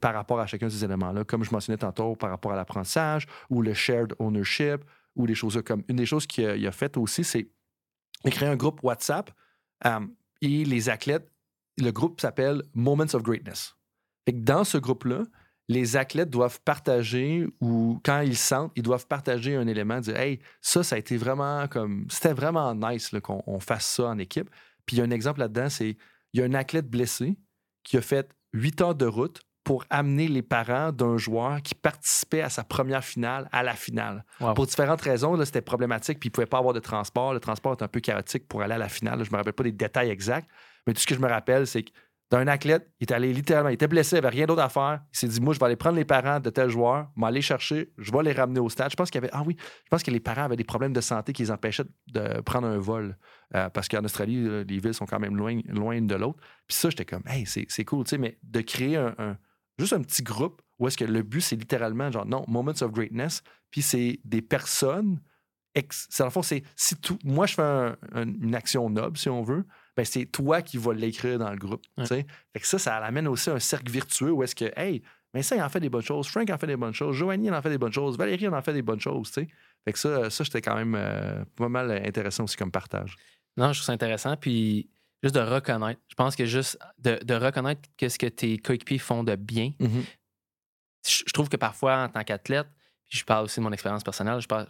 [0.01, 1.25] Par rapport à chacun de ces éléments-là?
[1.25, 4.85] Comme je mentionnais tantôt, par rapport à l'apprentissage ou le shared ownership
[5.17, 5.83] ou des choses comme.
[5.89, 7.51] Une des choses qu'il a, a faites aussi, c'est
[8.31, 9.31] créé un groupe WhatsApp
[9.87, 10.01] euh,
[10.41, 11.31] et les athlètes,
[11.77, 13.77] le groupe s'appelle Moments of Greatness.
[14.33, 15.25] Dans ce groupe-là,
[15.69, 20.41] les athlètes doivent partager ou quand ils sentent, ils doivent partager un élément, dire Hey,
[20.61, 22.07] ça, ça a été vraiment comme.
[22.11, 24.51] C'était vraiment nice qu'on on fasse ça en équipe.
[24.87, 25.97] Puis il y a un exemple là-dedans, c'est
[26.33, 27.39] il y a un athlète blessé
[27.85, 32.41] qui a fait huit heures de route pour amener les parents d'un joueur qui participait
[32.41, 34.25] à sa première finale à la finale.
[34.41, 34.55] Wow.
[34.55, 37.35] Pour différentes raisons, là, c'était problématique, puis il ne pouvait pas avoir de transport.
[37.35, 39.23] Le transport est un peu chaotique pour aller à la finale.
[39.25, 40.49] Je ne me rappelle pas des détails exacts,
[40.87, 41.91] mais tout ce que je me rappelle, c'est que
[42.31, 45.03] d'un athlète, il est allé littéralement, il était blessé, il n'avait rien d'autre à faire.
[45.13, 47.93] Il s'est dit, moi, je vais aller prendre les parents de tel joueur, m'aller chercher,
[47.99, 48.91] je vais les ramener au stade.
[48.91, 50.95] Je pense qu'il y avait, ah oui, je pense que les parents avaient des problèmes
[50.95, 53.19] de santé qui les empêchaient de prendre un vol.
[53.55, 56.39] Euh, parce qu'en Australie, les villes sont quand même loin, loin de l'autre.
[56.67, 59.37] Puis ça, j'étais comme, hey, c'est c'est cool, tu sais, mais de créer un, un-
[59.79, 62.93] juste un petit groupe où est-ce que le but, c'est littéralement, genre, non, Moments of
[62.93, 65.21] Greatness, puis c'est des personnes.
[65.75, 69.17] Ex, dans le fond, c'est si tout, moi, je fais un- un- une action noble,
[69.19, 69.65] si on veut,
[69.97, 71.85] ben, c'est toi qui vas l'écrire dans le groupe.
[72.53, 75.03] Fait que ça, ça amène aussi un cercle virtueux où est-ce que, hey,
[75.35, 76.27] mais ça, il en fait des bonnes choses.
[76.27, 77.15] Frank en fait des bonnes choses.
[77.15, 78.17] Joanie, elle en fait des bonnes choses.
[78.17, 79.31] Valérie, elle en fait des bonnes choses.
[79.31, 79.47] Fait
[79.93, 83.15] que ça, ça j'étais quand même euh, pas mal intéressant aussi comme partage.
[83.57, 84.37] Non, je trouve ça intéressant.
[84.37, 84.89] Puis
[85.23, 86.01] juste de reconnaître.
[86.09, 89.73] Je pense que juste de, de reconnaître qu'est-ce que tes coéquipiers font de bien.
[91.07, 92.67] Je, je trouve que parfois, en tant qu'athlète,
[93.09, 94.69] puis je parle aussi de mon expérience personnelle, je parle,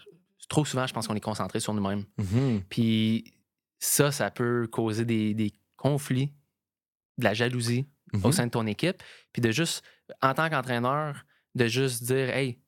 [0.49, 2.05] trop souvent, je pense qu'on est concentré sur nous-mêmes.
[2.19, 2.63] Mhm.
[2.69, 3.35] Puis
[3.81, 6.33] ça, ça peut causer des, des conflits,
[7.19, 8.33] de la jalousie au Mhm.
[8.33, 9.03] sein de ton équipe.
[9.33, 9.83] Puis de juste,
[10.23, 12.59] en tant qu'entraîneur, de juste dire, hey,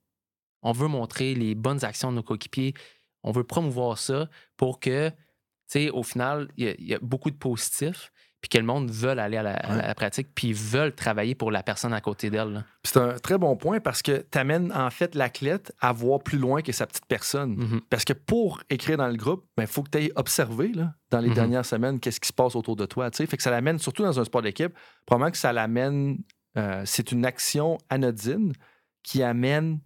[0.63, 2.75] on veut montrer les bonnes actions de nos coéquipiers,
[3.23, 5.11] on veut promouvoir ça pour que,
[5.73, 8.65] sais, au final, il y a- il y, a beaucoup de positifs, puis que le
[8.65, 11.93] monde veut aller à la, à la pratique, puis ils veulent travailler pour la personne
[11.93, 12.65] à côté d'elle.
[12.85, 16.39] C'est un très bon point parce que tu amènes en fait l'athlète à voir plus
[16.39, 17.57] loin que sa petite personne.
[17.57, 17.81] Mhm.
[17.91, 21.21] Parce que pour écrire dans le groupe, il faut que tu aies observé là, dans
[21.21, 21.35] les Mhm.
[21.35, 23.11] dernières semaines qu'est-ce qui se passe autour de toi.
[23.11, 23.27] tu sais.
[23.27, 24.73] Fait que ça l'amène, surtout dans un sport d'équipe,
[25.05, 26.19] probablement que ça l'amène.
[26.57, 28.53] euh, c'est une action anodine
[29.05, 29.79] qui amène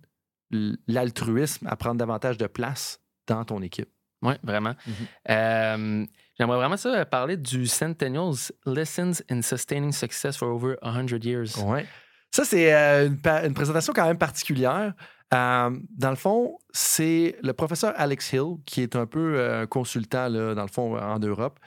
[0.87, 3.91] l'altruisme à prendre davantage de place dans ton équipe.
[4.25, 4.75] Oui, vraiment.
[4.87, 4.95] Mhm.
[5.31, 6.07] Euh,
[6.37, 11.57] J'aimerais vraiment ça euh, parler du Centennials Lessons in Sustaining Success for Over 100 Years.
[11.65, 11.87] Ouais.
[12.35, 13.09] Ça, c'est euh,
[13.45, 14.93] une, présentation quand même particulière.
[15.33, 20.29] Euh, dans le fond, c'est le professeur Alex Hill, qui est un peu euh, consultant,
[20.29, 21.61] là, dans le fond, en Europe.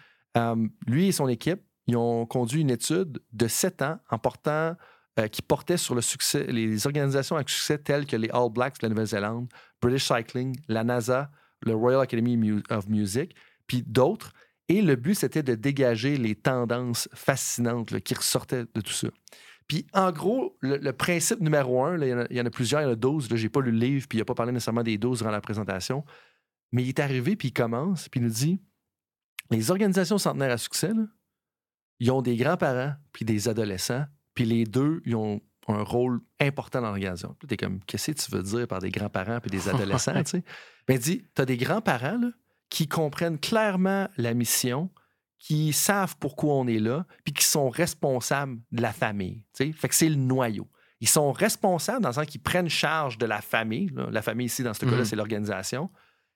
[0.85, 4.75] Lui et son équipe, ils ont conduit une étude de sept ans en portant,
[5.31, 8.85] qui portait sur le succès, les organisations à succès telles que les All Blacks de
[8.85, 9.47] la Nouvelle-Zélande,
[9.81, 13.35] British Cycling, la NASA, le Royal Academy of Music,
[13.67, 14.33] puis d'autres.
[14.69, 19.07] Et le but, c'était de dégager les tendances fascinantes qui ressortaient de tout ça.
[19.67, 22.91] Puis, en gros, le, principe numéro un, il, y en a, plusieurs, il y en
[22.91, 23.27] a 12.
[23.29, 25.31] Je n'ai pas lu le livre, puis il n'a pas parlé nécessairement des 12 durant
[25.31, 26.05] la présentation.
[26.71, 28.59] Mais il est arrivé, puis il commence, puis il nous dit
[29.49, 30.91] les organisations centenaires à succès,
[31.99, 36.81] ils ont des grands-parents, puis des adolescents, puis les deux, ils ont un rôle important
[36.81, 37.35] dans l'organisation.
[37.39, 40.13] Puis tu es comme, qu'est-ce que tu veux dire par des grands-parents puis des adolescents,
[40.23, 40.43] tu sais?
[40.87, 42.29] Ben, il dit, tu as des grands-parents, là,
[42.69, 44.89] qui comprennent clairement la mission,
[45.39, 49.43] qui savent pourquoi on est là, puis qui sont responsables de la famille.
[49.53, 49.71] tu sais?
[49.73, 50.67] Fait que c'est le noyau.
[50.99, 53.89] Ils sont responsables dans le sens qu'ils prennent charge de la famille.
[53.93, 54.07] là.
[54.11, 55.05] La famille ici, dans ce cas-là, Mhm.
[55.05, 55.91] c'est l'organisation.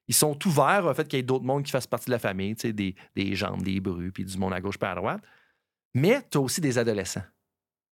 [0.07, 2.19] Ils sont ouverts au fait qu'il y ait d'autres mondes qui fassent partie de la
[2.19, 5.21] famille, des, des jambes, des brus, puis du monde à gauche puis à droite.
[5.95, 7.23] Mais tu as aussi des adolescents.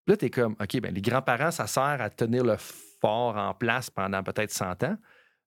[0.07, 3.53] Là, tu es comme, OK, ben, les grands-parents, ça sert à tenir le fort en
[3.53, 4.97] place pendant peut-être 100 ans.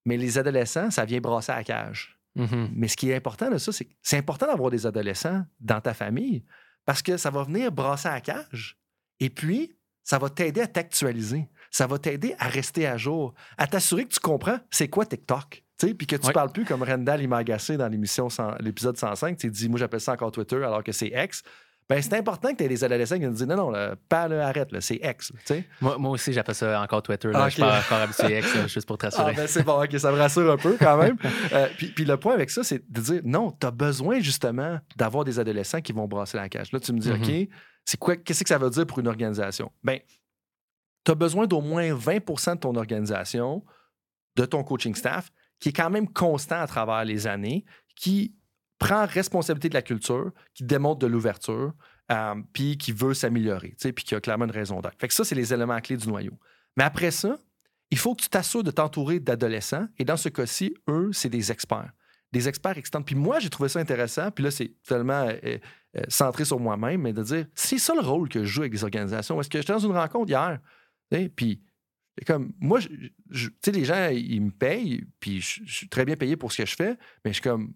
[0.05, 2.19] Mais les adolescents, ça vient brasser à la cage.
[2.35, 2.71] Mhm.
[2.75, 5.81] Mais ce qui est important de ça, c'est que c'est important d'avoir des adolescents dans
[5.81, 6.45] ta famille
[6.85, 8.79] parce que ça va venir brasser à la cage.
[9.21, 11.49] Et puis, ça va t'aider à t'actualiser.
[11.71, 15.63] Ça va t'aider à rester à jour, à t'assurer que tu comprends c'est quoi TikTok.
[15.79, 16.33] tu sais, Puis que tu Ouais.
[16.33, 18.29] parles plus comme Rendal, il m'a agacé dans l'émission,
[18.61, 19.37] l'épisode 105.
[19.39, 21.43] Tu dis, moi, j'appelle ça encore Twitter alors que c'est X.
[21.89, 24.27] Ben, c'est important que tu aies des adolescents qui nous disent non, non, là, pas,
[24.29, 25.33] là, arrête, c'est X.
[25.81, 27.29] Moi, moi aussi, j'appelle ça encore Twitter.
[27.29, 27.49] Là.
[27.49, 29.35] Je suis pas encore habitué X, là, juste pour te Ah, rassurer.
[29.35, 31.17] ben c'est bon, ok, ça me rassure un peu quand même.
[31.53, 34.79] Euh, puis, puis le point avec ça, c'est de dire non, tu as besoin justement
[34.97, 36.73] d'avoir des adolescents qui vont brasser la cage.
[36.73, 37.23] Là, tu me dis, Mhm.
[37.23, 37.49] OK,
[37.85, 39.71] c'est quoi, qu'est-ce que ça veut dire pour une organisation?
[39.83, 39.99] Ben,
[41.05, 43.65] tu as besoin d'au moins 20% de ton organisation,
[44.37, 47.65] de ton coaching staff, qui est quand même constant à travers les années,
[47.97, 48.35] qui
[48.83, 51.73] prend responsabilité de la culture, qui démontre de l'ouverture,
[52.11, 55.01] euh, puis qui veut s'améliorer, puis qui a clairement une raison d'être.
[55.01, 56.37] Fait que ça, c'est les éléments clés du noyau.
[56.77, 57.39] Mais après ça,
[57.93, 59.87] il faut que tu t'assures de t'entourer d'adolescents.
[59.99, 61.93] Et dans ce cas-ci, eux, c'est des experts.
[62.33, 63.03] Des experts extends.
[63.03, 64.33] Puis moi, j'ai trouvé ça intéressant.
[64.33, 68.01] Puis là, c'est tellement euh, euh, centré sur moi-même, mais de dire, c'est ça le
[68.01, 69.41] rôle que je joue avec les organisations.
[69.41, 70.59] Est-ce que j'étais dans une rencontre hier?
[71.37, 71.63] Puis,
[72.27, 73.13] comme, moi, tu
[73.63, 76.67] sais, les gens, ils me payent, puis je suis très bien payé pour ce que
[76.67, 77.75] je fais, mais je suis comme,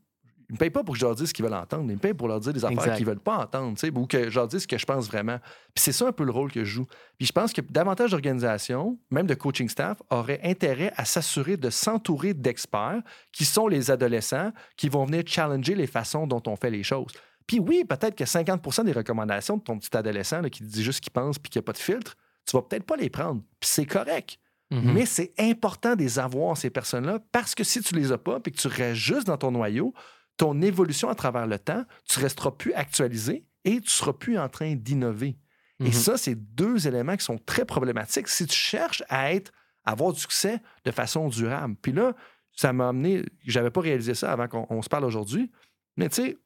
[0.49, 2.01] ils me payent pas pour que je leur dise ce qu'ils veulent entendre, ils me
[2.01, 4.63] payent pour leur dire des affaires qu'ils veulent pas entendre, ou que je leur dise
[4.63, 5.39] ce que je pense vraiment.
[5.75, 6.87] Puis c'est ça un peu le rôle que je joue.
[7.19, 11.71] Puis je pense que davantage d'organisations, même de coaching staff, auraient intérêt à s'assurer de
[11.71, 16.71] s'entourer d'experts qui sont les adolescents qui vont venir challenger les façons dont on fait
[16.71, 17.13] les choses.
[17.47, 20.83] Puis oui, peut-être que 50% des recommandations de ton petit adolescent là, qui te dit
[20.83, 22.97] juste ce qu'il pense puis qu'il n'y a pas de filtre, tu vas peut-être pas
[22.97, 23.43] les prendre.
[23.61, 24.39] Puis c'est correct.
[24.71, 24.93] Mhm.
[24.93, 28.41] Mais c'est important de les avoir, ces personnes-là, parce que si tu les as pas
[28.41, 29.95] puis que tu restes juste dans ton noyau,
[30.37, 34.49] ton évolution à travers le temps, tu resteras plus actualisé et tu seras plus en
[34.49, 35.37] train d'innover.
[35.81, 35.93] Et Mhm.
[35.93, 39.53] ça, c'est deux éléments qui sont très problématiques si tu cherches à être,
[39.85, 41.75] à avoir du succès de façon durable.
[41.81, 42.15] Puis là,
[42.53, 45.51] ça m'a amené, j'avais pas réalisé ça avant qu'on on se parle aujourd'hui,
[45.97, 46.39] mais tu sais,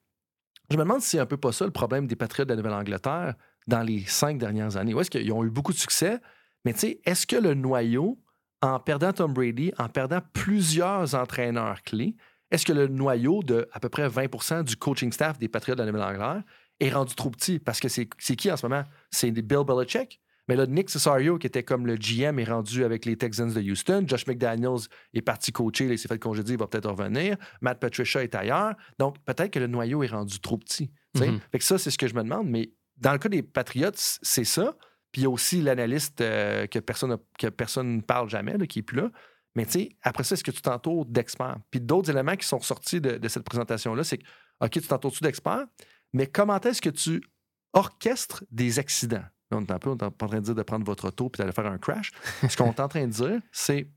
[0.70, 2.56] je me demande si c'est un peu pas ça le problème des Patriotes de la
[2.56, 3.34] Nouvelle-Angleterre
[3.66, 4.94] dans les cinq dernières années.
[4.94, 6.18] Où est-ce qu'ils ont eu beaucoup de succès,
[6.64, 8.20] mais tu sais, est-ce que le noyau,
[8.62, 12.16] en perdant Tom Brady, en perdant plusieurs entraîneurs clés,
[12.50, 15.84] est-ce que le noyau de à peu près 20% du coaching staff des Patriotes de
[15.84, 16.42] la Nouvelle-Angleterre
[16.80, 17.58] est rendu trop petit?
[17.58, 18.84] Parce que c'est qui en ce moment?
[19.10, 20.20] C'est Bill Belichick.
[20.48, 23.60] Mais là, Nick Cesario, qui était comme le GM, est rendu avec les Texans de
[23.60, 24.02] Houston.
[24.08, 27.36] Josh McDaniels est parti coacher, il s'est fait congédier, il va peut-être revenir.
[27.60, 28.74] Matt Patricia est ailleurs.
[28.98, 30.90] Donc, peut-être que le noyau est rendu trop petit.
[31.14, 31.38] Mhm.
[31.52, 32.48] Fait que ça, c'est ce que je me demande.
[32.48, 34.74] Mais dans le cas des Patriots, c'est ça.
[35.12, 38.56] Puis il y a aussi l'analyste euh, que personne a- que personne ne parle jamais,
[38.58, 39.10] là, qui est plus là.
[39.54, 41.58] Mais tu sais, après ça, est-ce que tu t'entoures d'experts?
[41.70, 44.24] Puis d'autres éléments qui sont ressortis de, de cette présentation-là, c'est que,
[44.60, 45.66] OK, tu t'entoures-tu d'experts,
[46.12, 47.22] mais comment est-ce que tu
[47.72, 49.24] orchestres des accidents?
[49.50, 51.08] Là, on est un peu on est pas en train de dire de prendre votre
[51.08, 52.12] auto puis d'aller faire un crash.
[52.48, 53.90] Ce qu'on est en train de dire, c'est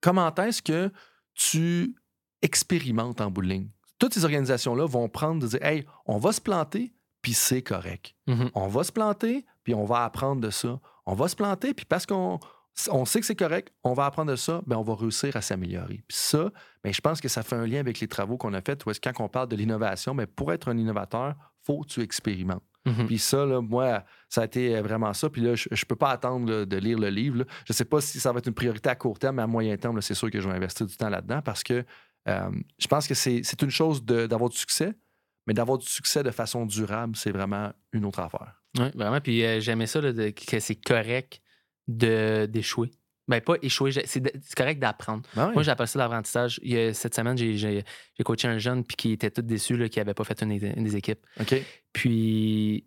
[0.00, 0.90] comment est-ce que
[1.34, 1.94] tu
[2.42, 3.68] expérimentes en bout de ligne?
[3.98, 8.14] Toutes ces organisations-là vont prendre de dire, hey, on va se planter, puis c'est correct.
[8.26, 8.50] Mhm.
[8.54, 10.80] On va se planter, puis on va apprendre de ça.
[11.06, 12.38] On va se planter, puis parce qu'on
[12.90, 15.40] on sait que c'est correct, on va apprendre de ça, ben on va réussir à
[15.42, 16.02] s'améliorer.
[16.08, 16.50] Puis ça,
[16.82, 18.90] ben je pense que ça fait un lien avec les travaux qu'on a faits, où
[18.90, 22.62] est-ce quand on parle de l'innovation, mais pour être un innovateur, faut que tu expérimentes.
[22.86, 23.06] Mhm.
[23.06, 25.30] Puis ça, là, moi, ça a été vraiment ça.
[25.30, 27.38] Puis là, je, je peux pas attendre là, de lire le livre.
[27.38, 27.44] là.
[27.64, 29.74] Je sais pas si ça va être une priorité à court terme, mais à moyen
[29.78, 31.82] terme, c'est sûr que je vais investir du temps là-dedans parce que
[32.28, 34.92] euh, je pense que c'est c'est une chose d'avoir du succès,
[35.46, 38.60] mais d'avoir du succès de façon durable, c'est vraiment une autre affaire.
[38.78, 39.20] Oui, vraiment.
[39.20, 41.40] Puis euh, j'aimais ça, là, de- que c'est correct
[41.88, 42.90] d'échouer.
[43.26, 44.22] Ben, pas échouer, c'est
[44.54, 45.22] correct d'apprendre.
[45.34, 45.54] Ben oui.
[45.54, 46.60] Moi, j'appelle ça l'apprentissage.
[46.62, 47.82] Il y a- Cette semaine, j'ai-
[48.22, 50.74] coaché un jeune puis qui était tout déçu là, qui n'avait pas fait une, des-
[50.76, 51.26] une des équipes.
[51.92, 52.86] Puis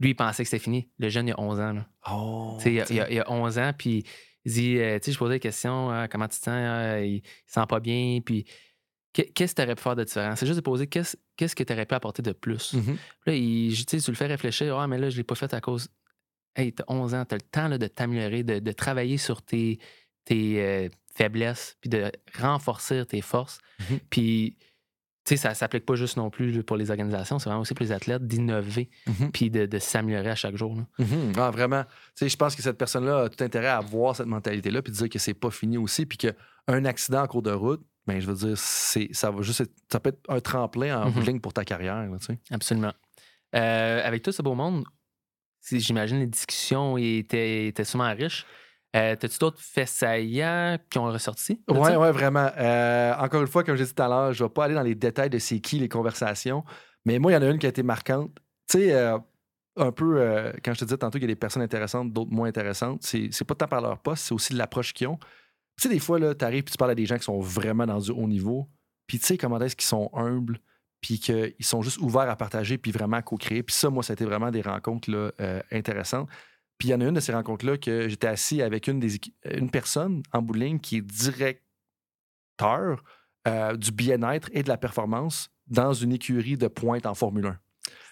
[0.00, 0.88] lui, il pensait que c'était fini.
[0.98, 1.72] Le jeune, il a 11 ans.
[1.72, 1.86] là.
[2.08, 4.04] Oh, il, a, il a- il a 11 ans, puis
[4.44, 7.00] il dit, euh, tu sais, je posais des questions, Ah, comment tu te sens, Ah,
[7.00, 8.44] il, se sent pas bien, puis
[9.12, 10.36] qu'est- qu'est-ce que tu aurais pu faire de différent?
[10.36, 11.16] C'est juste de poser qu'est-ce
[11.56, 12.74] que tu aurais pu apporter de plus?
[12.74, 12.84] Mhm.
[12.84, 15.60] Puis Là, il, tu le fais réfléchir, ah, mais là, je l'ai pas fait à
[15.60, 15.88] cause.
[16.56, 19.78] Hey, t'as 11 ans, t'as le temps là, de t'améliorer, de, de travailler sur tes,
[20.24, 23.58] tes euh, faiblesses, puis de renforcer tes forces.
[23.90, 23.98] Mhm.
[24.10, 24.56] Puis,
[25.24, 27.84] tu sais, ça s'applique pas juste non plus pour les organisations, c'est vraiment aussi pour
[27.84, 29.30] les athlètes d'innover, Mhm.
[29.30, 30.74] puis de, de s'améliorer à chaque jour.
[30.76, 30.86] là.
[30.98, 31.32] Mhm.
[31.36, 31.84] Ah, vraiment.
[31.84, 34.92] Tu sais, je pense que cette personne-là a tout intérêt à avoir cette mentalité-là, puis
[34.92, 38.18] de dire que c'est pas fini aussi, puis qu'un accident en cours de route, ben,
[38.20, 41.40] je veux dire, c'est, ça va juste être- ça peut être un tremplin en ligne
[41.40, 42.38] pour ta carrière, là, tu sais.
[42.50, 42.92] Absolument.
[43.54, 44.84] Euh, avec tout ce beau monde,
[45.70, 48.46] j'imagine les discussions étaient, étaient sûrement riches.
[48.96, 51.60] Euh, T'as-tu d'autres faits saillants qui ont ressorti?
[51.68, 52.50] Oui, oui, vraiment.
[52.56, 54.74] Euh, encore une fois, comme j'ai dit tout à l'heure, je ne vais pas aller
[54.74, 56.64] dans les détails de c'est qui les conversations,
[57.04, 58.30] mais moi, il y en a une qui a été marquante.
[58.68, 59.18] Tu sais, euh,
[59.76, 62.48] un peu, quand je te disais tantôt qu'il y a des personnes intéressantes, d'autres moins
[62.48, 65.18] intéressantes, c'est c'est pas tant par leur poste, c'est aussi de l'approche qu'ils ont.
[65.80, 67.86] Tu sais, des fois, tu arrives et tu parles à des gens qui sont vraiment
[67.86, 68.68] dans du haut niveau,
[69.06, 70.58] puis tu sais comment est-ce qu'ils sont humbles,
[71.00, 73.62] puis qu'ils sont juste ouverts à partager, puis vraiment co-créer.
[73.62, 76.28] Puis ça, moi, ça a été vraiment des rencontres euh, intéressantes.
[76.78, 79.06] Puis il y en a une de ces rencontres-là que j'étais assis avec une,
[79.44, 81.62] une personne en bout de ligne qui est directeur
[83.46, 87.58] euh, du bien-être et de la performance dans une écurie de pointe en Formule 1.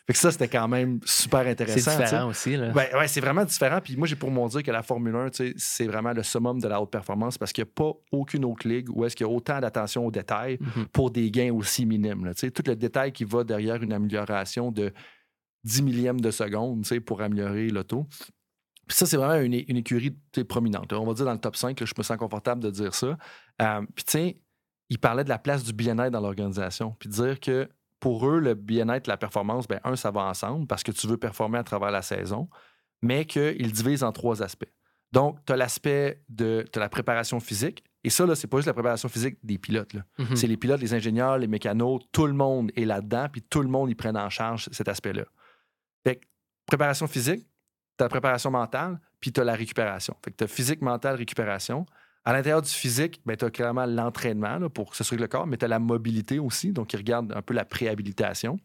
[0.06, 1.90] Fait que ça, c'était quand même super C'est intéressant.
[1.90, 2.04] sais.
[2.04, 2.56] différent aussi.
[2.56, 2.70] Là.
[2.70, 3.80] Ben, ouais, c'est vraiment différent.
[3.82, 6.22] Puis moi, j'ai pour mon dire que la Formule 1, tu sais, c'est vraiment le
[6.22, 9.16] summum de la haute performance parce qu'il n'y a pas aucune autre ligue où est-ce
[9.16, 10.86] qu'il y a autant d'attention aux détails Mhm.
[10.92, 12.24] pour des gains aussi minimes.
[12.24, 12.34] là.
[12.34, 14.92] Tout le détail qui va derrière une amélioration de
[15.64, 18.06] 10 millièmes de seconde pour améliorer l'auto.
[18.86, 20.16] Puis ça, c'est vraiment une, une écurie
[20.48, 20.92] prominente.
[20.92, 21.00] là.
[21.00, 23.18] On va dire dans le top 5, là, je me sens confortable de dire ça.
[23.60, 24.40] Euh, puis tu sais,
[24.88, 26.94] il parlait de la place du bien-être dans l'organisation.
[27.00, 27.68] Puis dire que
[28.00, 31.16] pour eux, le bien-être, la performance, ben un, ça va ensemble parce que tu veux
[31.16, 32.48] performer à travers la saison,
[33.02, 34.70] mais qu'ils divisent en trois aspects.
[35.12, 37.84] Donc, tu as l'aspect de la préparation physique.
[38.04, 39.94] Et ça, là, c'est pas juste la préparation physique des pilotes.
[40.18, 40.36] Mhm.
[40.36, 43.68] C'est les pilotes, les ingénieurs, les mécanos, tout le monde est là-dedans, puis tout le
[43.68, 45.24] monde, ils prennent en charge cet aspect-là.
[46.04, 46.26] Fait que,
[46.66, 47.46] préparation physique,
[47.98, 50.14] tu as la préparation mentale, puis tu as la récupération.
[50.24, 51.86] Fait que tu as physique, mentale, récupération.
[52.26, 55.56] À l'intérieur du physique, ben, tu as clairement l'entraînement pour s'assurer que le corps, mais
[55.56, 58.58] tu as la mobilité aussi, donc ils regardent un peu la préhabilitation.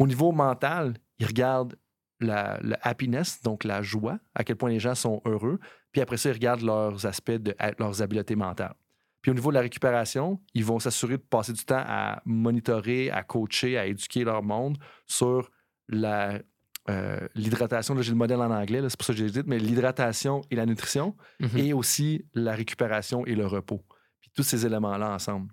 [0.00, 1.76] Au niveau mental, ils regardent
[2.18, 5.60] la, le happiness, donc la joie, à quel point les gens sont heureux.
[5.92, 8.74] Puis après ça, ils regardent leurs aspects, de leurs habiletés mentales.
[9.22, 13.12] Puis au niveau de la récupération, ils vont s'assurer de passer du temps à monitorer,
[13.12, 15.52] à coacher, à éduquer leur monde sur
[15.86, 16.40] la,
[16.88, 17.94] euh, l'hydratation.
[17.94, 20.42] Là, j'ai le modèle en anglais, là, c'est pour ça que j'ai dit, mais l'hydratation
[20.50, 21.58] et la nutrition, Mhm.
[21.58, 23.82] et aussi la récupération et le repos.
[24.20, 25.52] Puis tous ces éléments-là ensemble.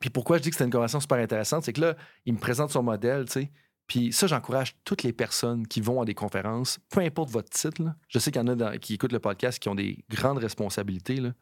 [0.00, 2.38] Puis pourquoi je dis que c'était une conversation super intéressante, c'est que là, il me
[2.38, 3.50] présente son modèle, tu sais.
[3.88, 7.82] Puis ça, j'encourage toutes les personnes qui vont à des conférences, peu importe votre titre.
[7.82, 7.96] là.
[8.08, 10.38] Je sais qu'il y en a dans- qui écoutent le podcast qui ont des grandes
[10.38, 11.16] responsabilités.
[11.16, 11.32] là.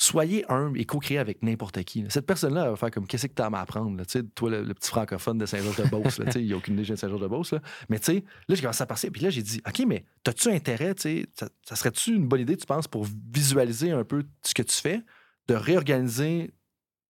[0.00, 2.04] Soyez humble et co-créez avec n'importe qui.
[2.08, 4.00] Cette personne-là va faire comme qu'est-ce que tu as à m'apprendre?
[4.34, 7.54] toi, le, petit francophone de Saint-Georges-de-Beauce, il n'y a aucune idée de Saint-Georges-de-Beauce.
[7.88, 9.10] Mais tu sais, là, j'ai commencé à passer.
[9.10, 10.94] Puis là, j'ai dit, OK, mais as-tu intérêt,
[11.34, 14.76] ça, ça serait-tu une bonne idée, tu penses, pour visualiser un peu ce que tu
[14.76, 15.02] fais,
[15.48, 16.52] de réorganiser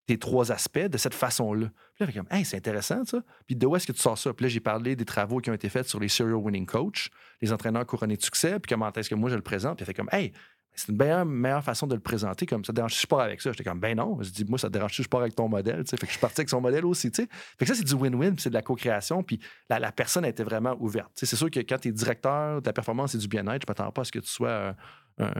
[0.07, 1.67] tes trois aspects de cette façon-là?
[1.93, 3.21] Puis là, j'ai comme, hey, c'est intéressant, ça.
[3.45, 4.33] Puis de où est-ce que tu sors ça?
[4.33, 7.11] Puis là, j'ai parlé des travaux qui ont été faits sur les serial winning coach,
[7.39, 9.77] les entraîneurs couronnés de succès, puis comment est-ce que moi je le présente.
[9.77, 10.33] Puis elle fait comme, hey,
[10.79, 12.45] c'est une meilleure, meilleure façon de le présenter.
[12.45, 13.51] Comme ça dérange je pars avec ça?
[13.51, 14.17] J'étais comme, ben non.
[14.21, 15.83] Je dis, moi, ça te dérange je pars avec ton modèle.
[15.83, 15.97] tu sais?
[15.97, 17.11] Fait que je suis parti avec son modèle aussi.
[17.11, 17.29] tu sais?
[17.31, 19.23] Fait que ça, c'est du win-win, puis c'est de la co-création.
[19.23, 19.39] Puis
[19.69, 21.11] la, la personne était vraiment ouverte.
[21.15, 23.63] Tu sais, C'est sûr que quand tu es directeur de la performance et du bien-être,
[23.67, 24.49] je m'attends pas à ce que tu sois.
[24.49, 25.31] euh,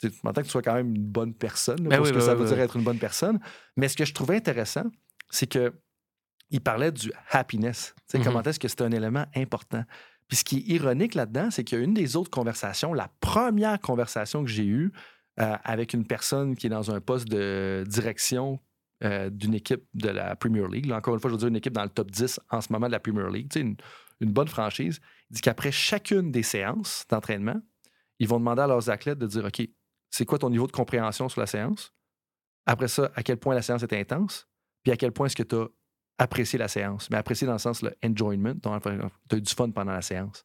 [0.00, 2.18] tu que tu sois quand même une bonne personne, là, Ben pour oui, ce que
[2.18, 2.62] ben ça veut dire oui.
[2.62, 3.38] être une bonne personne.
[3.76, 4.84] Mais ce que je trouvais intéressant,
[5.30, 5.72] c'est que
[6.50, 7.94] il parlait du happiness.
[7.96, 8.24] Tu sais, Mhm.
[8.24, 9.84] Comment est-ce que c'est un élément important?
[10.32, 13.10] Puis ce qui est ironique là-dedans, c'est qu'il y a une des autres conversations, la
[13.20, 14.90] première conversation que j'ai eue
[15.38, 18.58] euh, avec une personne qui est dans un poste de direction
[19.04, 20.86] euh, d'une équipe de la Premier League.
[20.86, 22.72] Là, encore une fois, je veux dire une équipe dans le top 10 en ce
[22.72, 23.50] moment de la Premier League.
[23.50, 23.76] Tu sais, une,
[24.20, 25.02] une bonne franchise.
[25.28, 27.60] Il dit qu'après chacune des séances d'entraînement,
[28.18, 29.68] ils vont demander à leurs athlètes de dire OK,
[30.08, 31.92] c'est quoi ton niveau de compréhension sur la séance?
[32.64, 34.48] Après ça, à quel point la séance est intense?
[34.82, 35.66] Puis à quel point est-ce que tu as
[36.22, 37.08] apprécier la séance.
[37.10, 40.44] Mais apprécier dans le sens, le enjoyment, tu as eu du fun pendant la séance.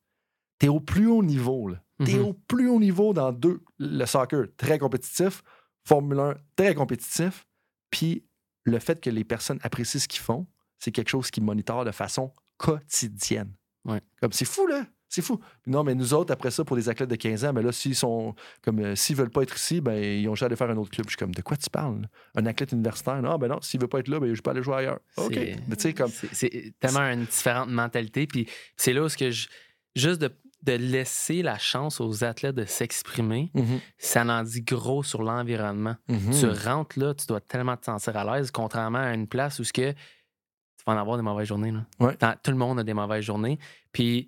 [0.59, 1.71] Tu es au plus haut niveau.
[2.03, 2.25] Tu es Mhm.
[2.25, 3.61] au plus haut niveau dans deux.
[3.79, 5.43] Le soccer, très compétitif.
[5.85, 7.45] Formule 1, très compétitif.
[7.91, 8.25] Puis
[8.63, 10.47] le fait que les personnes apprécient ce qu'ils font,
[10.79, 13.53] c'est quelque chose qui monitorent de façon quotidienne.
[13.85, 14.01] Ouais.
[14.21, 14.85] Comme c'est fou, là.
[15.09, 15.39] C'est fou.
[15.65, 17.95] Non, mais nous autres, après ça, pour des athlètes de 15 ans, ben là, s'ils
[17.95, 20.69] sont comme euh, s'ils veulent pas être ici, ben ils ont juste à aller faire
[20.69, 21.05] un autre club.
[21.07, 22.01] Je suis comme de quoi tu parles?
[22.01, 22.07] là?
[22.35, 23.21] Un athlète universitaire?
[23.21, 24.99] Non, ben non, s'il veut pas être là, ben je peux aller jouer ailleurs.
[25.15, 25.33] OK.
[25.33, 26.11] C'est- Mais tu sais, comme.
[26.11, 28.27] C'est- tellement une différente mentalité.
[28.27, 29.47] Puis c'est là où ce que je,
[29.95, 30.29] juste de,
[30.63, 35.95] de laisser la chance aux athlètes de s'exprimer, Mhm, ça en dit gros sur l'environnement.
[36.09, 36.31] mhm.
[36.37, 39.63] Tu rentres là, tu dois tellement te sentir à l'aise, contrairement à une place où
[39.63, 41.71] ce que tu vas en avoir des mauvaises journées.
[41.71, 41.85] Là.
[42.01, 42.17] Ouais.
[42.43, 43.57] Tout le monde a des mauvaises journées.
[43.93, 44.27] Puis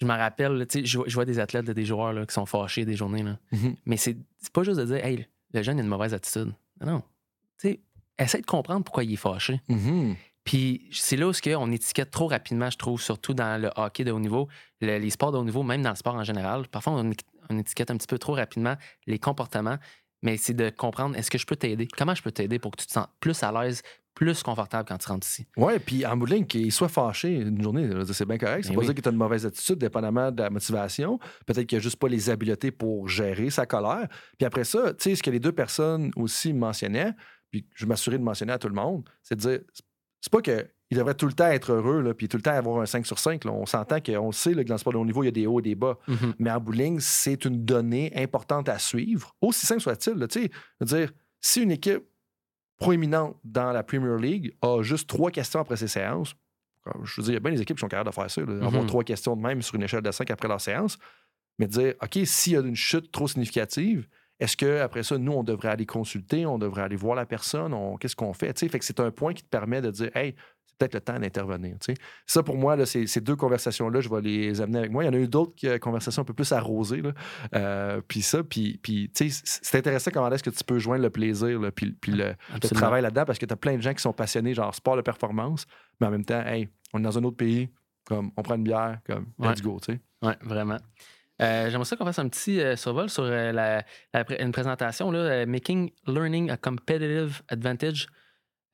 [0.00, 2.46] je me rappelle, là, tu sais, je, vois- des athlètes, des joueurs là, qui sont
[2.46, 3.22] fâchés des journées.
[3.22, 3.38] Là.
[3.52, 3.76] Mhm.
[3.86, 4.16] Mais c'est
[4.52, 6.52] pas juste de dire, hey, le jeune a une mauvaise attitude.
[6.84, 7.02] Non,
[7.58, 7.80] sais,
[8.18, 9.60] essaie de comprendre pourquoi il est fâché.
[9.68, 10.16] Mhm.
[10.44, 14.12] Puis c'est là où on étiquette trop rapidement, je trouve, surtout dans le hockey de
[14.12, 14.48] haut niveau,
[14.80, 16.68] le- les sports de haut niveau, même dans le sport en général.
[16.68, 17.10] Parfois, on,
[17.50, 18.76] on étiquette un petit peu trop rapidement
[19.06, 19.76] les comportements,
[20.22, 21.88] mais c'est de comprendre est-ce que je peux t'aider?
[21.96, 23.82] Comment je peux t'aider pour que tu te sentes plus à l'aise,
[24.16, 25.46] plus confortable quand tu rentres ici?
[25.56, 28.64] Ouais, puis en bout de ligne, qu'il soit fâché une journée, c'est bien correct.
[28.64, 28.86] C'est Ben pas oui.
[28.86, 31.20] dire qu'il a une mauvaise attitude, dépendamment de la motivation.
[31.44, 34.08] Peut-être qu'il a juste pas les habiletés pour gérer sa colère.
[34.38, 37.12] Puis après ça, tu sais, ce que les deux personnes aussi mentionnaient,
[37.50, 39.60] puis je m'assurer de mentionner à tout le monde, c'est de dire,
[40.20, 42.52] c'est pas que il devrait tout le temps être heureux, là, puis tout le temps
[42.52, 43.44] avoir un 5 sur 5.
[43.44, 43.50] là.
[43.52, 45.32] On s'entend qu'on sait là, que dans le sport de haut niveau, il y a
[45.32, 45.98] des hauts et des bas.
[46.38, 50.26] Mais en ligne, c'est une donnée importante à suivre, aussi simple soit-il.
[50.28, 50.50] Tu sais,
[50.82, 52.04] dire, si une équipe
[52.78, 56.34] proéminente dans la Premier League a juste trois questions après ses séances,
[57.02, 58.40] je veux dire, il y a bien des équipes qui sont capables de faire ça,
[58.42, 58.86] là, avoir Mhm.
[58.88, 60.98] trois questions de même sur une échelle de 5 après leur séance,
[61.58, 64.06] mais de dire, OK, s'il y a une chute trop significative,
[64.38, 67.96] est-ce qu'après ça, nous, on devrait aller consulter, on devrait aller voir la personne, on-
[67.96, 68.52] qu'est-ce qu'on fait?
[68.54, 70.34] Tu sais, fait que c'est un point qui te permet de dire, hey,
[70.78, 71.76] peut-être le temps d'intervenir.
[71.80, 72.00] tu sais.
[72.26, 75.04] Ça, pour moi, là, ces, ces deux conversations-là, je vais les amener avec moi.
[75.04, 77.02] Il y en a eu d'autres euh, conversations un peu plus arrosées.
[77.02, 77.12] là.
[77.54, 81.02] Euh, puis ça, puis, puis tu sais, c'est intéressant comment est-ce que tu peux joindre
[81.02, 82.34] le plaisir, là, puis, puis le,
[82.74, 85.02] travail là-dedans, parce que tu as plein de gens qui sont passionnés, genre sport de
[85.02, 85.66] performance,
[86.00, 87.70] mais en même temps, hey, on est dans un autre pays,
[88.04, 89.50] comme on prend une bière, comme Ouais.
[89.50, 90.00] let's go, tu sais.
[90.22, 90.78] Oui, vraiment.
[91.42, 93.84] Euh, J'aimerais ça qu'on fasse un petit euh, survol sur euh, la,
[94.40, 98.06] une présentation, là, Making Learning a Competitive Advantage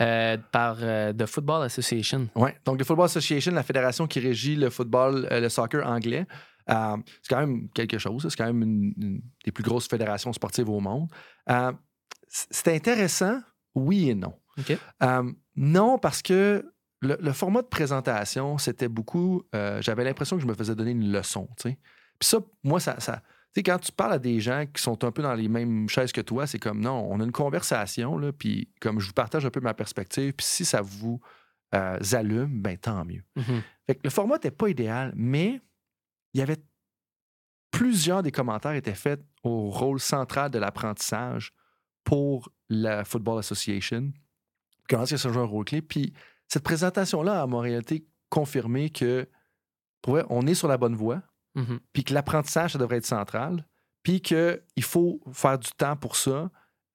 [0.03, 2.29] euh, par euh, The Football Association.
[2.35, 2.57] Ouais.
[2.65, 6.27] Donc, le Football Association, la fédération qui régit le football, euh, le soccer anglais,
[6.67, 8.27] c'est quand même quelque chose.
[8.29, 11.09] C'est quand même une, une des plus grosses fédérations sportives au monde.
[12.29, 13.41] C'est intéressant,
[13.75, 14.35] oui et non.
[14.59, 14.77] OK.
[15.03, 16.65] Euh, non, parce que
[17.01, 19.43] le, le format de présentation, c'était beaucoup.
[19.81, 21.49] J'avais l'impression que je me faisais donner une leçon.
[21.59, 21.79] tu sais.
[22.19, 22.97] Puis ça, moi, ça.
[23.55, 26.13] Sais, quand tu parles à des gens qui sont un peu dans les mêmes chaises
[26.13, 29.45] que toi, c'est comme non, on a une conversation, là, puis comme je vous partage
[29.45, 31.21] un peu ma perspective, puis si ça vous
[31.75, 33.23] euh, allume, ben tant mieux.
[33.37, 33.63] Mhm.
[33.87, 35.61] Fait que le format n'était pas idéal, mais
[36.35, 36.63] il y avait
[37.71, 41.53] plusieurs des commentaires étaient faits au rôle central de l'apprentissage
[42.05, 44.13] pour la Football Association.
[44.89, 45.83] Comment est-ce que ça joue un rôle clé?
[45.83, 46.13] Puis
[46.49, 49.29] cette présentation-là a en réalité confirmé que
[50.03, 51.23] pour vrai, on est sur la bonne voie,
[51.55, 51.81] Mhm.
[51.93, 53.67] puis que l'apprentissage, ça devrait être central,
[54.03, 56.51] puis qu'il faut faire du temps pour ça.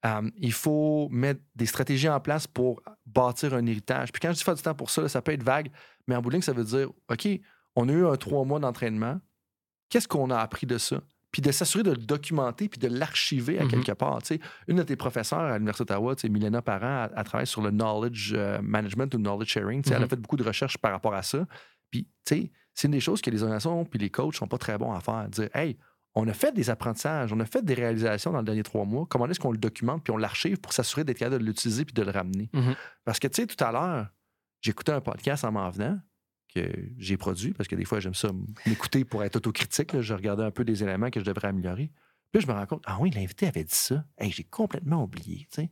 [0.05, 4.11] Euh, il faut mettre des stratégies en place pour bâtir un héritage.
[4.11, 5.71] Puis quand je dis faire du temps pour ça, là, ça peut être vague,
[6.07, 7.27] mais en bout de ligne, ça veut dire OK,
[7.75, 9.19] on a eu un trois mois d'entraînement.
[9.89, 11.01] Qu'est-ce qu'on a appris de ça?
[11.31, 13.69] Puis de s'assurer de le documenter puis de l'archiver à Mhm.
[13.71, 14.19] quelque part.
[14.67, 18.33] Une de tes professeurs à l'Université d'Ottawa, Milena Parent, elle, elle travaille sur le knowledge
[18.33, 19.81] euh, management ou knowledge sharing.
[19.87, 20.09] Elle a Mhm.
[20.09, 21.45] fait beaucoup de recherches par rapport à ça.
[21.91, 24.59] Puis, tu sais, c'est une des choses que les organisations puis les coachs sont pas
[24.59, 25.27] très bons à faire.
[25.29, 25.79] Dire, hey,
[26.13, 29.07] on a fait des apprentissages, on a fait des réalisations dans les derniers trois mois.
[29.09, 31.93] Comment est-ce qu'on le documente puis on l'archive pour s'assurer d'être capable de l'utiliser puis
[31.95, 32.51] de le ramener?
[32.53, 32.75] Mhm.
[33.03, 34.09] Parce que, tu sais, tout à l'heure,
[34.61, 35.99] j'écoutais un podcast en m'en venant
[36.53, 38.29] que j'ai produit parce que des fois, j'aime ça
[38.67, 39.93] m'écouter pour être autocritique.
[39.93, 40.01] là.
[40.01, 41.91] Je regardais un peu des éléments que je devrais améliorer.
[42.31, 44.05] Puis là, je me rends compte, ah oui, l'invité avait dit ça.
[44.19, 45.71] Hey, j'ai complètement oublié, tu sais.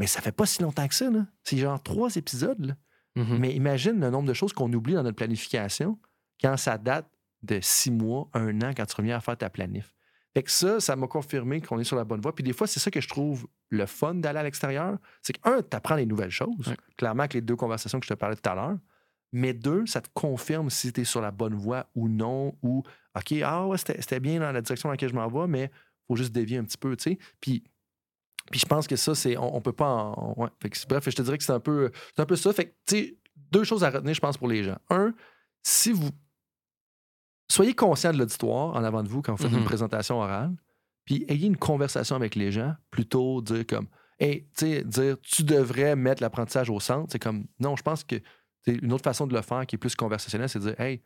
[0.00, 1.24] Mais ça fait pas si longtemps que ça, là.
[1.44, 2.74] C'est genre trois épisodes, là.
[3.14, 3.38] Mhm.
[3.38, 5.98] Mais imagine le nombre de choses qu'on oublie dans notre planification
[6.40, 7.06] quand ça date
[7.42, 9.94] de six mois, un an, quand tu reviens à faire ta planif.
[10.34, 12.34] Fait que ça, ça m'a confirmé qu'on est sur la bonne voie.
[12.34, 14.98] Puis des fois, c'est ça que je trouve le fun d'aller à l'extérieur.
[15.22, 16.68] C'est que, un, tu apprends des nouvelles choses.
[16.68, 16.76] Ouais.
[16.98, 18.76] Clairement, avec les deux conversations que je te parlais tout à l'heure.
[19.32, 22.54] Mais deux, ça te confirme si tu es sur la bonne voie ou non.
[22.62, 22.82] Ou,
[23.16, 25.70] OK, ah ouais, c'était bien dans la direction dans laquelle je m'en vais, mais
[26.06, 27.18] faut juste dévier un petit peu, tu sais.
[27.40, 27.64] Puis,
[28.50, 29.36] puis je pense que ça, c'est.
[29.36, 30.34] On, on peut pas en.
[30.36, 30.48] ouais.
[30.60, 32.52] Fait que bref, je te dirais que c'est un peu, c'est un peu ça.
[32.52, 33.18] Fait que, tu sais,
[33.50, 34.76] deux choses à retenir, je pense, pour les gens.
[34.90, 35.14] Un,
[35.62, 36.10] si vous.
[37.48, 39.58] Soyez conscient de l'auditoire en avant de vous quand vous faites Mhm.
[39.58, 40.52] une présentation orale,
[41.04, 43.86] puis ayez une conversation avec les gens, plutôt dire comme
[44.18, 48.16] Et dire tu devrais mettre l'apprentissage au centre, c'est comme non, je pense que
[48.66, 51.02] une autre façon de le faire qui est plus conversationnelle, c'est de dire Hey,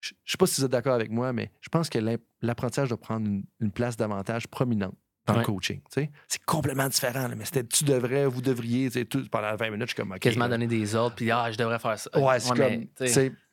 [0.00, 1.98] je ne sais pas si vous êtes d'accord avec moi, mais je pense que
[2.42, 3.26] l'apprentissage doit prendre
[3.60, 4.94] une, place davantage prominente
[5.26, 5.80] dans le coaching.
[6.26, 10.02] C'est complètement différent, mais c'était tu devrais, vous devriez, tout, pendant 20 minutes, je suis
[10.02, 12.10] comme Quasiment donner des ordres, puis ah, je devrais faire ça.
[12.18, 12.86] Ouais, c'est comme.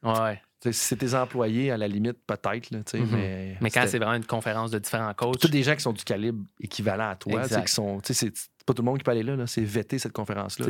[0.03, 0.41] Ouais.
[0.63, 2.71] Si c'est tes employés, à la limite, peut-être.
[2.71, 3.05] Mm-hmm.
[3.11, 5.39] mais, mais quand c'est vraiment une conférence de différents coachs.
[5.39, 7.47] Tous des gens qui sont du calibre équivalent à toi.
[7.47, 8.33] Qui sont, c'est
[8.65, 9.35] pas tout le monde qui peut aller là.
[9.35, 10.67] là c'est véter cette conférence-là.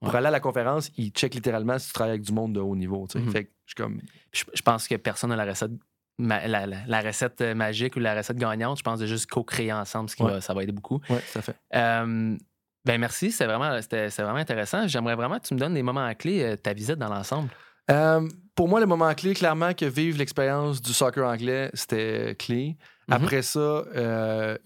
[0.00, 2.60] pour aller à la conférence, ils checkent littéralement si tu travailles avec du monde de
[2.60, 3.06] haut niveau.
[3.06, 3.30] Mm-hmm.
[3.30, 4.00] fait je, comme...
[4.32, 5.72] je, pense que personne n'a la recette
[6.18, 10.22] la, recette magique ou la recette gagnante, je pense de juste co-créer ensemble, ce qui
[10.22, 11.00] va, ça va aider beaucoup.
[11.08, 11.56] Oui, ça fait.
[11.74, 12.36] Euh,
[12.84, 14.86] ben merci, c'est vraiment, vraiment intéressant.
[14.86, 17.50] J'aimerais vraiment que tu me donnes des moments clés, euh, ta visite dans l'ensemble.
[17.90, 22.76] Euh, pour moi, le moment clé, clairement, que vivre l'expérience du soccer anglais, c'était clé.
[23.08, 23.14] Mm-hmm.
[23.14, 23.84] Après ça,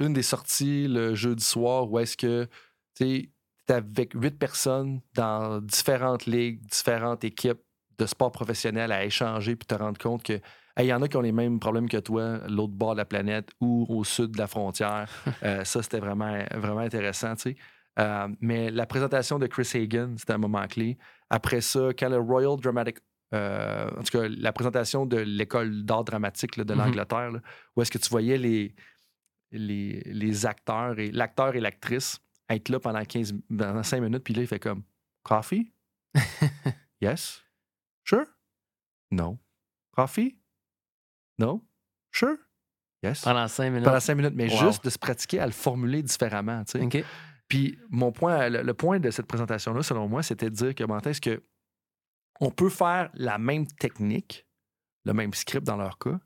[0.00, 2.48] une des sorties le jeudi soir où est-ce que
[2.96, 3.30] tu es
[3.72, 7.60] avec huit personnes dans différentes ligues, différentes équipes
[7.98, 10.40] de sport professionnel à échanger puis te rendre compte que
[10.80, 13.04] il y en a qui ont les mêmes problèmes que toi, l'autre bord de la
[13.04, 15.08] planète ou au sud de la frontière.
[15.42, 17.56] Euh, ça, c'était vraiment, vraiment intéressant, tu sais.
[17.98, 20.98] Euh, mais la présentation de Chris Hagan, c'était un moment clé.
[21.30, 22.98] Après ça, quand le Royal Dramatic
[23.32, 26.76] euh, en tout cas, la présentation de l'école d'art dramatique de mm-hmm.
[26.76, 27.32] l'Angleterre,
[27.74, 28.74] où est-ce que tu voyais les,
[29.50, 34.34] les, les acteurs et l'acteur et l'actrice être là pendant 15 pendant 5 minutes, puis
[34.34, 34.82] là, il fait comme
[35.24, 35.72] Coffee?
[37.00, 37.42] yes?
[38.04, 38.26] Sure?
[39.10, 39.38] No.
[39.92, 40.36] Coffee?
[41.38, 41.64] No?
[42.12, 42.36] Sure?
[43.02, 43.22] Yes.
[43.22, 43.84] Pendant cinq minutes.
[43.84, 46.64] Pendant cinq minutes, mais juste de se pratiquer à le formuler différemment.
[46.64, 47.04] Tu sais.
[47.48, 51.20] Puis mon point, le, point de cette présentation-là, selon moi, c'était de dire comment est-ce
[51.20, 51.42] que
[52.40, 54.46] on peut faire la même technique,
[55.04, 56.18] le même script dans leur cas,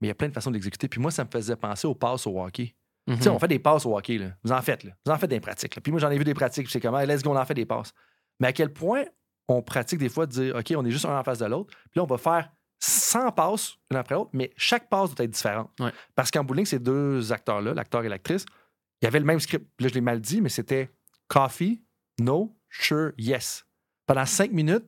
[0.00, 0.88] mais il y a plein de façons d'exécuter.
[0.88, 2.74] Puis moi, ça me faisait penser aux passes au hockey.
[3.06, 3.28] Tu sais, mm-hmm.
[3.30, 4.30] on fait des passes au hockey, là.
[4.42, 4.92] Vous en faites, là.
[5.04, 5.80] Vous en faites des pratiques.
[5.80, 7.54] Puis moi, j'en ai vu des pratiques, puis c'est comment, let's go, on en fait
[7.54, 7.92] des passes.
[8.40, 9.04] Mais à quel point
[9.48, 11.70] on pratique des fois de dire, OK, on est juste un en face de l'autre,
[11.90, 12.50] puis là, on va faire
[12.80, 15.70] 100 passes une après l'autre, mais chaque passe doit être différente.
[16.14, 18.44] Parce qu'en bowling, ces deux acteurs-là, l'acteur et l'actrice,
[19.02, 19.66] il y avait le même script.
[19.80, 20.90] Là, je l'ai mal dit, mais c'était
[21.26, 21.82] coffee,
[22.20, 23.64] no, sure, yes.
[24.06, 24.86] Pendant cinq minutes,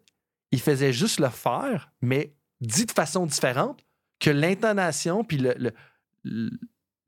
[0.52, 3.84] il faisait juste le faire, mais dit de façon différente
[4.20, 5.54] que l'intonation puis le,
[6.22, 6.50] le,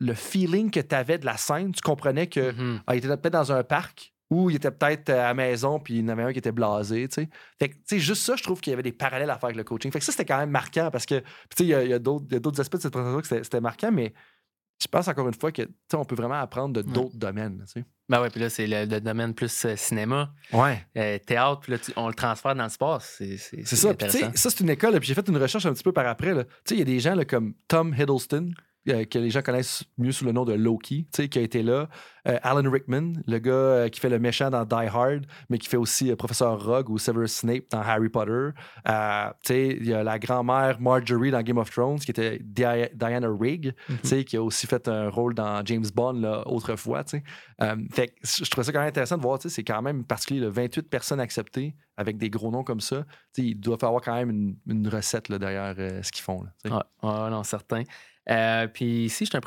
[0.01, 1.73] le, feeling que tu avais de la scène.
[1.73, 2.81] Tu comprenais qu'il mm-hmm.
[2.87, 6.01] ah, était peut-être dans un parc, ou il était peut-être à la maison, puis il
[6.01, 7.29] y en avait un qui était blasé, tu sais.
[7.61, 9.47] Fait que, tu sais, juste ça, je trouve qu'il y avait des parallèles à faire
[9.47, 9.93] avec le coaching.
[9.93, 11.25] Fait que ça, c'était quand même marquant parce que, tu
[11.57, 14.13] sais, il y a, d'autres aspects de cette présentation que c'était marquant, mais
[14.81, 15.63] je pense encore une fois que,
[15.95, 17.85] on peut vraiment apprendre de d'autres domaines, tu sais.
[18.09, 20.87] Ben ouais, puis là, c'est le, domaine plus euh, cinéma, ouais.
[20.97, 23.03] Euh, théâtre, puis là, on le transfère dans le sport.
[23.03, 23.95] C'est ça.
[23.95, 26.33] Puis, ça, c'est une école, puis j'ai fait une recherche un petit peu par après.
[26.35, 28.51] Tu sais, il y a des gens là, comme Tom Hiddleston,
[28.89, 31.89] euh, que les gens connaissent mieux sous le nom de Loki, qui a été là.
[32.29, 35.69] Euh, Alan Rickman, le gars euh, qui fait le méchant dans Die Hard, mais qui
[35.69, 38.51] fait aussi Professeur Rogue ou Severus Snape dans Harry Potter.
[39.51, 44.25] il y a la grand-mère Marjorie dans Game of Thrones, qui était Diana Rigg, mhm.
[44.25, 47.03] qui a aussi fait un rôle dans James Bond là, autrefois.
[47.05, 51.21] fait je trouve ça quand même intéressant de voir, c'est quand même particulier, 28 personnes
[51.21, 53.05] acceptées avec des gros noms comme ça.
[53.37, 56.43] il doit avoir quand même une, recette là, derrière ce qu'ils font.
[56.43, 57.83] Là, ah, non, certain.
[58.29, 59.39] Euh, puis si je suis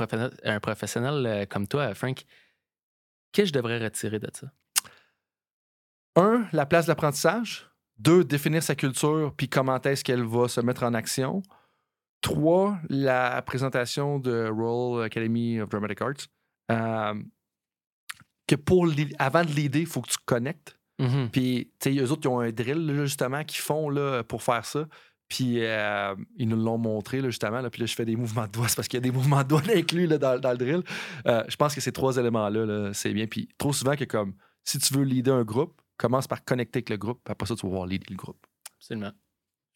[0.43, 2.23] un professionnel, euh, comme toi, Frank,
[3.31, 4.47] qu'est-ce que je devrais retirer de ça?
[6.15, 7.69] Un, la place de l'apprentissage.
[7.97, 11.41] Deux, définir sa culture, puis comment est-ce qu'elle va se mettre en action.
[12.21, 16.27] Trois, la présentation de Royal Academy of Dramatic Arts.
[16.71, 17.21] Euh,
[18.47, 18.87] que pour
[19.19, 20.77] avant de l'aider, il faut que tu connectes.
[20.99, 21.29] Mm-hmm.
[21.29, 24.65] Puis, tu sais, eux autres, qui ont un drill, justement, qui font là, pour faire
[24.65, 24.87] ça.
[25.29, 27.61] Puis euh, ils nous l'ont montré, justement.
[27.61, 28.67] Là, puis là, je fais des mouvements de doigts.
[28.67, 30.81] C'est parce qu'il y a des mouvements de doigts inclus là, dans, le drill.
[31.27, 33.27] Euh, je pense que ces trois éléments-là, c'est bien.
[33.27, 36.89] Puis trop souvent que comme si tu veux leader un groupe, commence par connecter avec
[36.89, 37.21] le groupe.
[37.23, 38.43] Puis après ça, tu vas voir leader le groupe.
[38.77, 39.11] Absolument.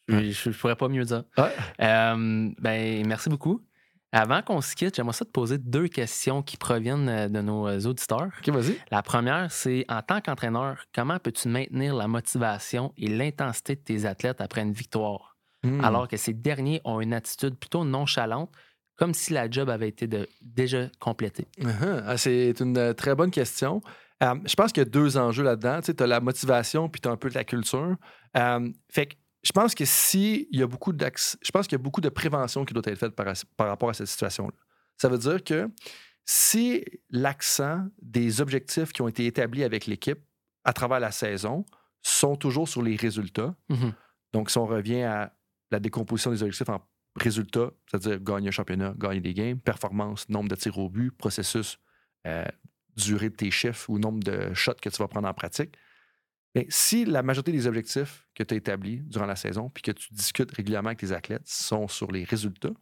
[0.08, 1.24] Je ne pourrais pas mieux dire.
[1.38, 3.64] Euh, ben, merci beaucoup.
[4.10, 8.28] Avant qu'on se quitte, j'aimerais ça te poser deux questions qui proviennent de nos auditeurs.
[8.38, 8.78] OK, vas-y.
[8.90, 14.04] La première, c'est en tant qu'entraîneur, comment peux-tu maintenir la motivation et l'intensité de tes
[14.04, 15.33] athlètes après une victoire?
[15.64, 15.82] Hmm.
[15.82, 18.50] alors que ces derniers ont une attitude plutôt nonchalante,
[18.96, 20.08] comme si la job avait été
[20.40, 21.48] déjà complétée?
[21.58, 22.02] Uh-huh.
[22.06, 23.82] Ah, c'est une euh, très bonne question.
[24.22, 25.80] Euh, je pense qu'il y a deux enjeux là-dedans.
[25.80, 27.96] Tu as la motivation, puis tu as un peu de la culture.
[28.36, 31.80] Euh, fait que je pense que si il y a beaucoup je pense qu'il y
[31.80, 34.54] a beaucoup de prévention qui doit être faite par, par rapport à cette situation-là.
[34.96, 35.68] Ça veut dire que
[36.24, 40.20] si l'accent des objectifs qui ont été établis avec l'équipe
[40.64, 41.66] à travers la saison
[42.00, 43.92] sont toujours sur les résultats, mm-hmm.
[44.32, 45.34] donc si on revient à
[45.74, 46.80] la décomposition des objectifs en
[47.16, 51.78] résultats, c'est-à-dire gagner un championnat, gagner des games, performance, nombre de tirs au but, processus
[52.26, 52.44] euh,
[52.96, 55.76] durée de tes chiffres ou nombre de shots que tu vas prendre en pratique.
[56.54, 59.90] Mais si la majorité des objectifs que tu as établis durant la saison, puis que
[59.90, 62.74] tu discutes régulièrement avec tes athlètes, sont sur les résultats,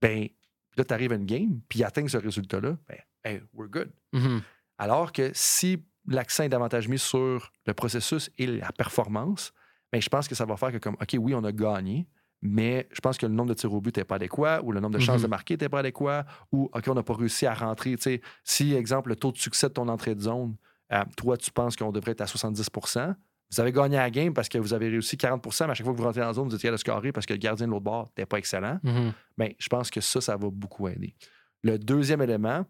[0.00, 0.28] ben
[0.76, 3.92] là, tu arrives à une game, puis atteins ce résultat-là, ben, hey, we're good.
[4.12, 4.42] Mhm.
[4.78, 9.52] Alors que si l'accent est davantage mis sur le processus et la performance,
[9.92, 12.06] ben, je pense que ça va faire que, comme, OK, oui, on a gagné,
[12.42, 14.80] mais je pense que le nombre de tirs au but n'était pas adéquat ou le
[14.80, 15.22] nombre de chances Mhm.
[15.24, 17.96] de marquer n'était pas adéquat ou, OK, on n'a pas réussi à rentrer.
[17.96, 20.56] Tu sais, si, exemple, le taux de succès de ton entrée de zone,
[20.92, 23.14] euh, toi, tu penses qu'on devrait être à 70%
[23.50, 25.94] vous avez gagné la game parce que vous avez réussi 40% mais à chaque fois
[25.94, 27.64] que vous rentrez dans la zone, vous étiez à le scorer parce que le gardien
[27.66, 28.78] de l'autre bord n'était pas excellent.
[28.82, 29.14] Mhm.
[29.58, 31.14] Je pense que ça, ça va beaucoup aider.
[31.62, 32.66] Le deuxième élément,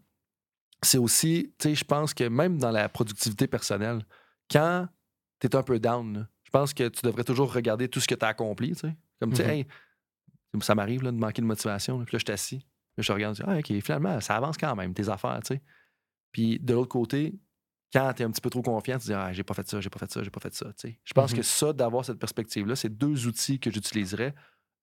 [0.81, 4.05] c'est aussi, tu sais, je pense que même dans la productivité personnelle,
[4.49, 4.87] quand
[5.41, 8.14] tu es un peu down, je pense que tu devrais toujours regarder tout ce que
[8.14, 8.96] tu as accompli, tu sais.
[9.20, 9.51] Comme, tu sais, Mhm.
[9.51, 9.66] hey,
[10.62, 12.66] ça m'arrive de manquer de motivation, là, puis là, je suis assis.
[12.96, 15.55] Là, je regarde, je dis, ah, OK, finalement, ça avance quand même, tes affaires, tu
[15.55, 15.62] sais.
[16.32, 17.38] Puis de l'autre côté,
[17.92, 19.80] quand tu es un petit peu trop confiant, tu dis, ah, j'ai pas fait ça,
[19.82, 20.99] j'ai pas fait ça, j'ai pas fait ça, tu sais.
[21.05, 21.36] Je pense Mhm.
[21.36, 24.34] que ça, d'avoir cette perspective-là, c'est deux outils que j'utiliserais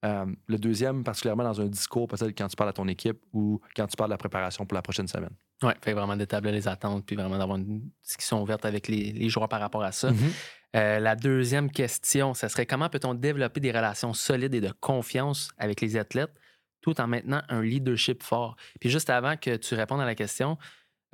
[0.03, 3.59] euh, le deuxième, particulièrement dans un discours, peut-être quand tu parles à ton équipe ou
[3.75, 5.33] quand tu parles de la préparation pour la prochaine semaine.
[5.63, 9.29] Ouais, fait vraiment d'établir les attentes, puis vraiment d'avoir une discussion ouverte avec les, les
[9.29, 10.11] joueurs par rapport à ça.
[10.11, 10.31] Mhm.
[10.75, 15.49] Euh, la deuxième question, ce serait comment peut-on développer des relations solides et de confiance
[15.57, 16.33] avec les athlètes
[16.81, 18.57] tout en maintenant un leadership fort?
[18.79, 20.57] Puis juste avant que tu répondes à la question,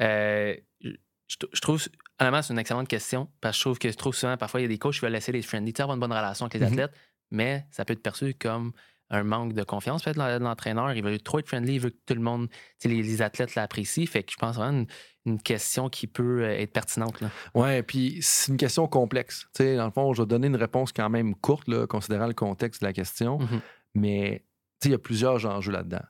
[0.01, 1.88] euh, je, je trouve,
[2.20, 4.66] honnêtement, c'est une excellente question parce que je trouve que trop souvent, parfois, il y
[4.66, 6.55] a des coachs qui veulent laisser les friendly, tu sais, avoir une bonne relation avec
[6.55, 6.74] les Mhm.
[6.74, 6.95] athlètes,
[7.30, 8.74] mais ça peut être perçu comme
[9.12, 10.93] un manque de confiance peut-être de l'entraîneur.
[10.93, 12.47] Il veut trop être friendly, il veut que tout le monde,
[12.84, 14.05] les, les athlètes l'apprécient.
[14.07, 14.88] Fait que je pense vraiment une,
[15.34, 17.22] une question qui peut euh, être pertinente.
[17.53, 19.41] Ouais, puis c'est une question complexe.
[19.53, 22.28] Tu sais, dans le fond, je vais donner une réponse quand même courte, là, considérant
[22.28, 23.62] le contexte de la question, Mhm.
[23.95, 24.45] mais
[24.86, 26.01] il y a plusieurs enjeux là-dedans.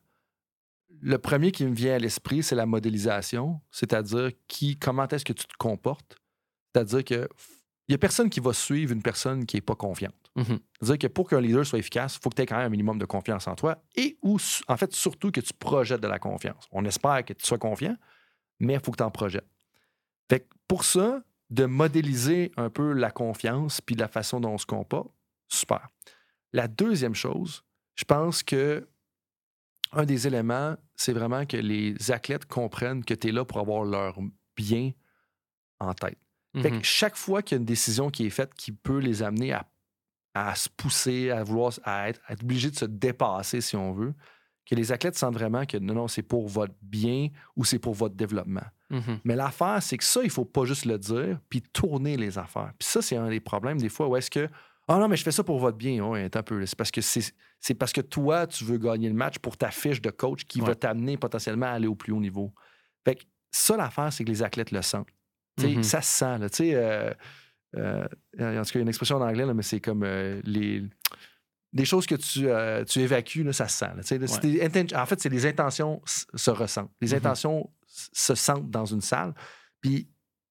[1.02, 5.34] Le premier qui me vient à l'esprit, c'est la modélisation, c'est-à-dire qui, comment est-ce que
[5.34, 6.16] tu te comportes?
[6.74, 7.28] C'est-à-dire que
[7.92, 10.16] n'y a personne qui va suivre une personne qui n'est pas confiante.
[10.36, 10.60] Mhm.
[10.80, 12.70] C'est-à-dire que pour qu'un leader soit efficace, il faut que tu aies quand même un
[12.70, 14.38] minimum de confiance en toi et ou,
[14.68, 16.68] en fait, surtout que tu projettes de la confiance.
[16.72, 17.96] On espère que tu sois confiant,
[18.60, 19.50] mais il faut que tu en projettes.
[20.30, 24.58] Fait que pour ça, de modéliser un peu la confiance puis la façon dont on
[24.58, 25.12] se comporte,
[25.50, 25.90] super.
[26.54, 27.64] La deuxième chose,
[27.96, 28.88] je pense que
[29.92, 33.84] un des éléments, c'est vraiment que les athlètes comprennent que tu es là pour avoir
[33.84, 34.18] leur
[34.56, 34.92] bien
[35.80, 36.18] en tête.
[36.60, 39.24] Fait que chaque fois qu'il y a une décision qui est faite qui peut les
[39.24, 39.66] amener à,
[40.34, 43.94] à se pousser, à vouloir à être, à être obligés de se dépasser, si on
[43.94, 44.14] veut,
[44.66, 47.94] que les athlètes sentent vraiment que non, non, c'est pour votre bien ou c'est pour
[47.94, 48.66] votre développement.
[48.90, 49.20] Mhm.
[49.24, 52.74] Mais l'affaire, c'est que ça, il faut pas juste le dire, puis tourner les affaires.
[52.78, 54.50] Puis ça, c'est un des problèmes des fois où est-ce que
[54.88, 56.04] Ah non, mais je fais ça pour votre bien.
[56.06, 56.66] Oui, un peu.
[56.66, 60.02] C'est parce que c'est, parce que toi, tu veux gagner le match pour ta fiche
[60.02, 62.54] de coach qui va t'amener potentiellement à aller au plus haut niveau.
[63.06, 65.08] Fait que ça, l'affaire, c'est que les athlètes le sentent.
[65.60, 65.84] Mhm.
[65.84, 66.38] Ça se sent.
[66.38, 67.14] Là, euh,
[67.78, 68.08] euh, en
[68.64, 70.84] tout cas, il y a une expression en anglais, là, mais c'est comme euh, les.
[71.74, 73.86] Des choses que tu, euh, tu évacues, là, ça se sent.
[73.86, 75.02] là.
[75.02, 76.92] En fait, c'est les intentions se ressentent.
[77.00, 77.18] Les Mhm.
[77.18, 79.34] intentions se sentent dans une salle.
[79.80, 80.10] Puis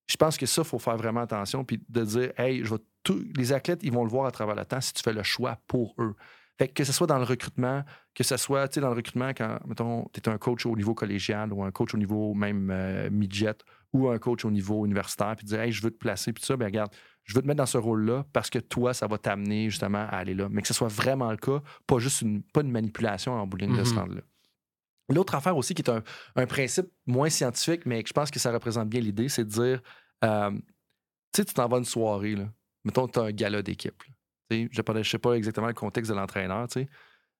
[0.08, 1.62] je pense que ça, il faut faire vraiment attention.
[1.62, 3.22] Puis de dire, hey, je vais tout...
[3.36, 5.58] les athlètes, ils vont le voir à travers le temps si tu fais le choix
[5.66, 6.14] pour eux.
[6.58, 7.84] Fait que, que ce soit dans le recrutement,
[8.14, 10.74] que ce soit tu sais, dans le recrutement quand, mettons, tu es un coach au
[10.74, 13.56] niveau collégial ou un coach au niveau même midget
[13.92, 16.46] ou un coach au niveau universitaire, puis dire, hey, je veux te placer, puis tout
[16.46, 16.92] ça, ben regarde,
[17.24, 20.16] je veux te mettre dans ce rôle-là parce que toi, ça va t'amener justement à
[20.16, 20.48] aller là.
[20.50, 23.76] Mais que ce soit vraiment le cas, pas juste une, pas une manipulation en bowling
[23.76, 23.98] de se Mhm.
[23.98, 24.20] rendre là.
[25.08, 26.02] L'autre affaire aussi qui est un,
[26.36, 29.50] un principe moins scientifique, mais que je pense que ça représente bien l'idée, c'est de
[29.50, 29.82] dire,
[30.24, 30.60] euh, tu
[31.36, 32.48] sais, tu t'en vas à une soirée, là.
[32.84, 34.00] mettons que tu as un gala d'équipe.
[34.06, 34.14] là.
[34.50, 36.88] Tu sais, Je ne sais pas exactement le contexte de l'entraîneur, tu sais.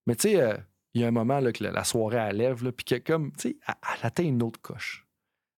[0.07, 0.57] mais tu sais, euh,
[0.95, 2.97] il y a un moment là, que la, la soirée elle lève, là, puis que
[2.97, 5.07] comme, tu sais, elle, elle atteint une autre coche.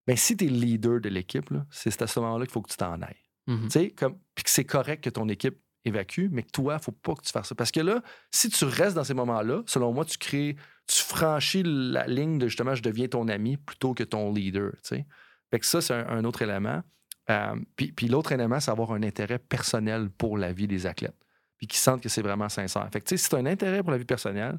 [0.06, 2.76] Mais si tu es leader de l'équipe, c'est à ce moment-là qu'il faut que tu
[2.76, 3.16] t'en ailles.
[3.46, 3.68] Mhm.
[3.96, 7.14] Comme, puis que c'est correct que ton équipe évacue, mais que toi, il faut pas
[7.14, 7.54] que tu fasses ça.
[7.54, 11.62] Parce que là, si tu restes dans ces moments-là, selon moi, tu crées, tu franchis
[11.64, 14.72] la ligne de justement, je deviens ton ami plutôt que ton leader.
[14.82, 16.82] Fait que ça, c'est un, un autre élément.
[17.30, 21.16] Euh, puis puis l'autre élément, c'est avoir un intérêt personnel pour la vie des athlètes.
[21.58, 22.88] Puis qu'ils sentent que c'est vraiment sincère.
[22.92, 24.58] Fait que, si tu as un intérêt pour la vie personnelle,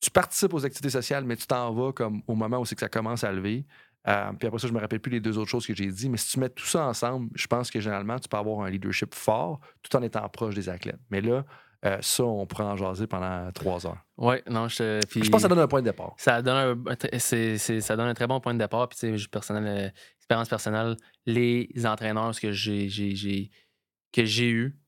[0.00, 2.80] tu participes aux activités sociales, mais tu t'en vas comme au moment où c'est que
[2.80, 3.64] ça commence à lever.
[4.08, 6.08] Euh, puis après ça, je me rappelle plus les deux autres choses que j'ai dit,
[6.08, 8.70] mais si tu mets tout ça ensemble, je pense que généralement, tu peux avoir un
[8.70, 11.00] leadership fort tout en étant proche des athlètes.
[11.10, 11.44] Mais là,
[11.84, 14.04] euh, ça, on pourrait en jaser pendant trois heures.
[14.16, 16.14] Ouais, non, je, puis Je pense que ça donne un point de départ.
[16.16, 18.88] ça donne un, ça donne un très bon point de départ.
[18.88, 20.96] Puis, tu sais, personnel, euh, expérience personnelle,
[21.26, 22.88] les entraîneurs ce que j'ai,
[24.12, 24.78] que j'ai eu,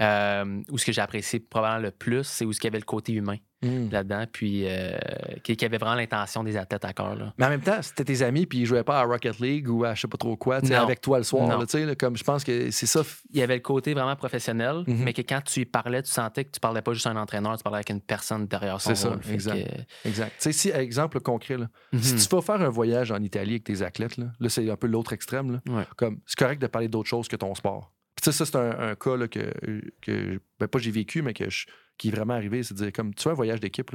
[0.00, 2.80] euh, ou ce que j'ai apprécié probablement le plus, c'est où ce qu'il y avait
[2.80, 3.36] le côté humain.
[3.62, 3.90] Mm.
[3.90, 4.98] là-dedans, puis euh,
[5.44, 7.14] qui, qui avait vraiment l'intention des athlètes à cœur.
[7.14, 7.32] là.
[7.38, 9.84] Mais en même temps, c'était tes amis, puis ils jouaient pas à Rocket League ou
[9.84, 11.46] à je sais pas trop quoi, avec toi le soir.
[11.46, 13.02] Là, là, comme je pense que c'est ça.
[13.30, 15.04] Il y avait le côté vraiment professionnel, Mhm.
[15.04, 17.16] mais que quand tu y parlais, tu sentais que tu parlais pas juste à un
[17.16, 19.20] entraîneur, tu parlais avec une personne derrière son C'est ça, rôle.
[19.32, 19.64] Exact.
[20.02, 20.32] que, Exact.
[20.52, 22.00] Si, exemple concret, là, mhm.
[22.00, 24.76] si tu vas faire un voyage en Italie avec tes athlètes, là, là, c'est un
[24.76, 25.52] peu l'autre extrême.
[25.52, 25.84] Là, Ouais.
[25.96, 27.92] comme c'est correct de parler d'autre chose que ton sport.
[28.22, 29.52] Tu sais, ça, c'est un, un cas là, que,
[30.00, 31.66] que ben, pas j'ai vécu, mais que je-
[31.98, 32.62] qui est vraiment arrivé.
[32.62, 33.90] C'est de dire, comme tu fais un voyage d'équipe,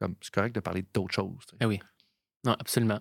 [0.00, 1.44] comme c'est correct de parler d'autres choses.
[1.60, 1.78] Ah oui.
[2.44, 3.00] Non, absolument.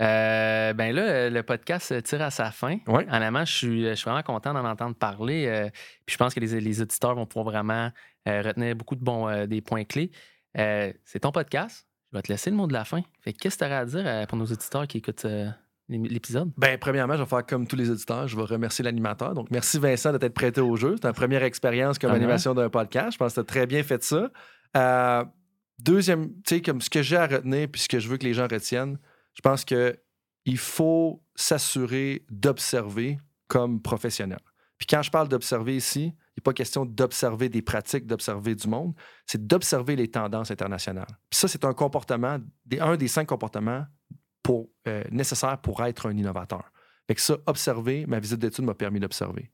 [0.00, 2.78] Euh, ben là, le podcast tire à sa fin.
[2.88, 3.06] Ouais.
[3.10, 5.46] Honnêtement, je suis, je suis vraiment content d'en entendre parler.
[5.46, 5.68] euh,
[6.04, 7.92] puis je pense que les, les auditeurs vont pouvoir vraiment
[8.26, 10.10] euh, retenir beaucoup de bons des points clés.
[10.54, 11.86] C'est ton podcast.
[12.10, 13.02] Je vais te laisser le mot de la fin.
[13.20, 15.26] Fait que qu'est-ce que tu aurais à dire pour nos auditeurs qui écoutent
[15.88, 16.50] l'épisode?
[16.56, 18.28] Ben, premièrement, je vais faire comme tous les auditeurs.
[18.28, 19.34] Je vais remercier l'animateur.
[19.34, 20.94] Donc, merci Vincent de t'être prêté au jeu.
[20.96, 23.12] C'est ta première expérience comme animation d'un podcast.
[23.12, 24.30] Je pense que tu as très bien fait ça.
[24.76, 25.24] Euh,
[25.78, 28.24] deuxième, tu sais, comme ce que j'ai à retenir puis ce que je veux que
[28.24, 28.98] les gens retiennent,
[29.34, 29.98] je pense que
[30.44, 34.40] il faut s'assurer d'observer comme professionnel.
[34.78, 38.66] Puis quand je parle d'observer ici, il n'est pas question d'observer des pratiques, d'observer du
[38.66, 38.94] monde,
[39.26, 41.18] c'est d'observer les tendances internationales.
[41.30, 42.38] Puis ça, c'est un comportement,
[42.80, 43.84] un des cinq comportements
[44.42, 46.72] pour, euh, nécessaires pour être un innovateur.
[47.06, 49.50] Fait que ça, observer, ma visite d'études m'a permis d'observer.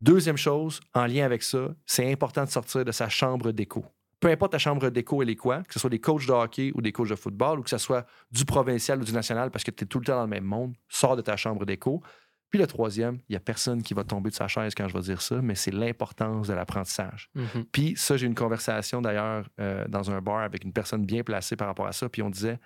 [0.00, 3.84] Deuxième chose, en lien avec ça, c'est important de sortir de sa chambre d'écho.
[4.20, 6.72] Peu importe ta chambre d'écho, elle est quoi, que ce soit des coachs de hockey
[6.74, 9.64] ou des coachs de football ou que ce soit du provincial ou du national parce
[9.64, 12.02] que tu es tout le temps dans le même monde, sors de ta chambre d'écho.
[12.50, 14.94] Puis le troisième, il n'y a personne qui va tomber de sa chaise quand je
[14.94, 17.30] vais dire ça, mais c'est l'importance de l'apprentissage.
[17.34, 17.64] Mhm.
[17.70, 21.22] Puis ça, j'ai eu une conversation d'ailleurs euh, dans un bar avec une personne bien
[21.22, 22.08] placée par rapport à ça.
[22.08, 22.58] Puis on disait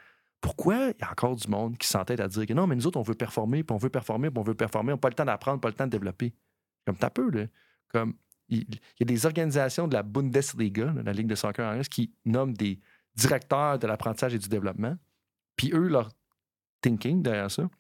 [0.42, 2.86] pourquoi il y a encore du monde qui s'entête à dire que non, mais nous
[2.86, 5.08] autres, on veut performer, puis on veut performer, puis on veut performer, on n'a pas
[5.08, 6.34] le temps d'apprendre, pas le temps de développer.
[6.84, 7.46] Comme t'as peu, là.
[7.88, 8.14] Comme
[8.48, 12.12] il, il y a des organisations de la Bundesliga, la Ligue de soccer anglaise, qui
[12.24, 12.80] nomment des
[13.14, 14.96] directeurs de l'apprentissage et du développement.
[15.56, 16.10] Puis eux, leur
[16.80, 17.70] thinking derrière ça,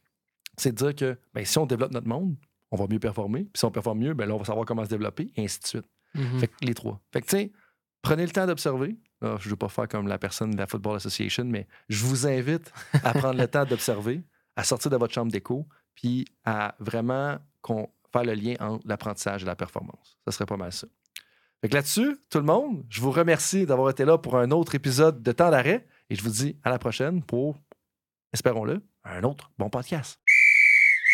[0.56, 2.36] c'est de dire que ben, si on développe notre monde,
[2.70, 3.44] on va mieux performer.
[3.44, 5.60] Puis si on performe mieux, ben là, on va savoir comment se développer, et ainsi
[5.60, 5.90] de suite.
[6.14, 6.38] Mhm.
[6.38, 7.00] Fait que les trois.
[7.12, 7.52] Fait que, tu sais,
[8.02, 8.96] prenez le temps d'observer.
[9.22, 12.04] Là, je ne veux pas faire comme la personne de la Football Association, mais je
[12.04, 12.72] vous invite
[13.04, 14.22] à prendre le temps d'observer,
[14.56, 17.38] à sortir de votre chambre d'écho, puis à vraiment
[18.12, 20.18] faire le lien entre l'apprentissage et la performance.
[20.26, 20.88] Ça serait pas mal ça.
[21.60, 25.22] Fait là-dessus, tout le monde, je vous remercie d'avoir été là pour un autre épisode
[25.22, 27.56] de Temps d'arrêt et je vous dis à la prochaine pour,
[28.32, 30.20] espérons-le, un autre bon podcast.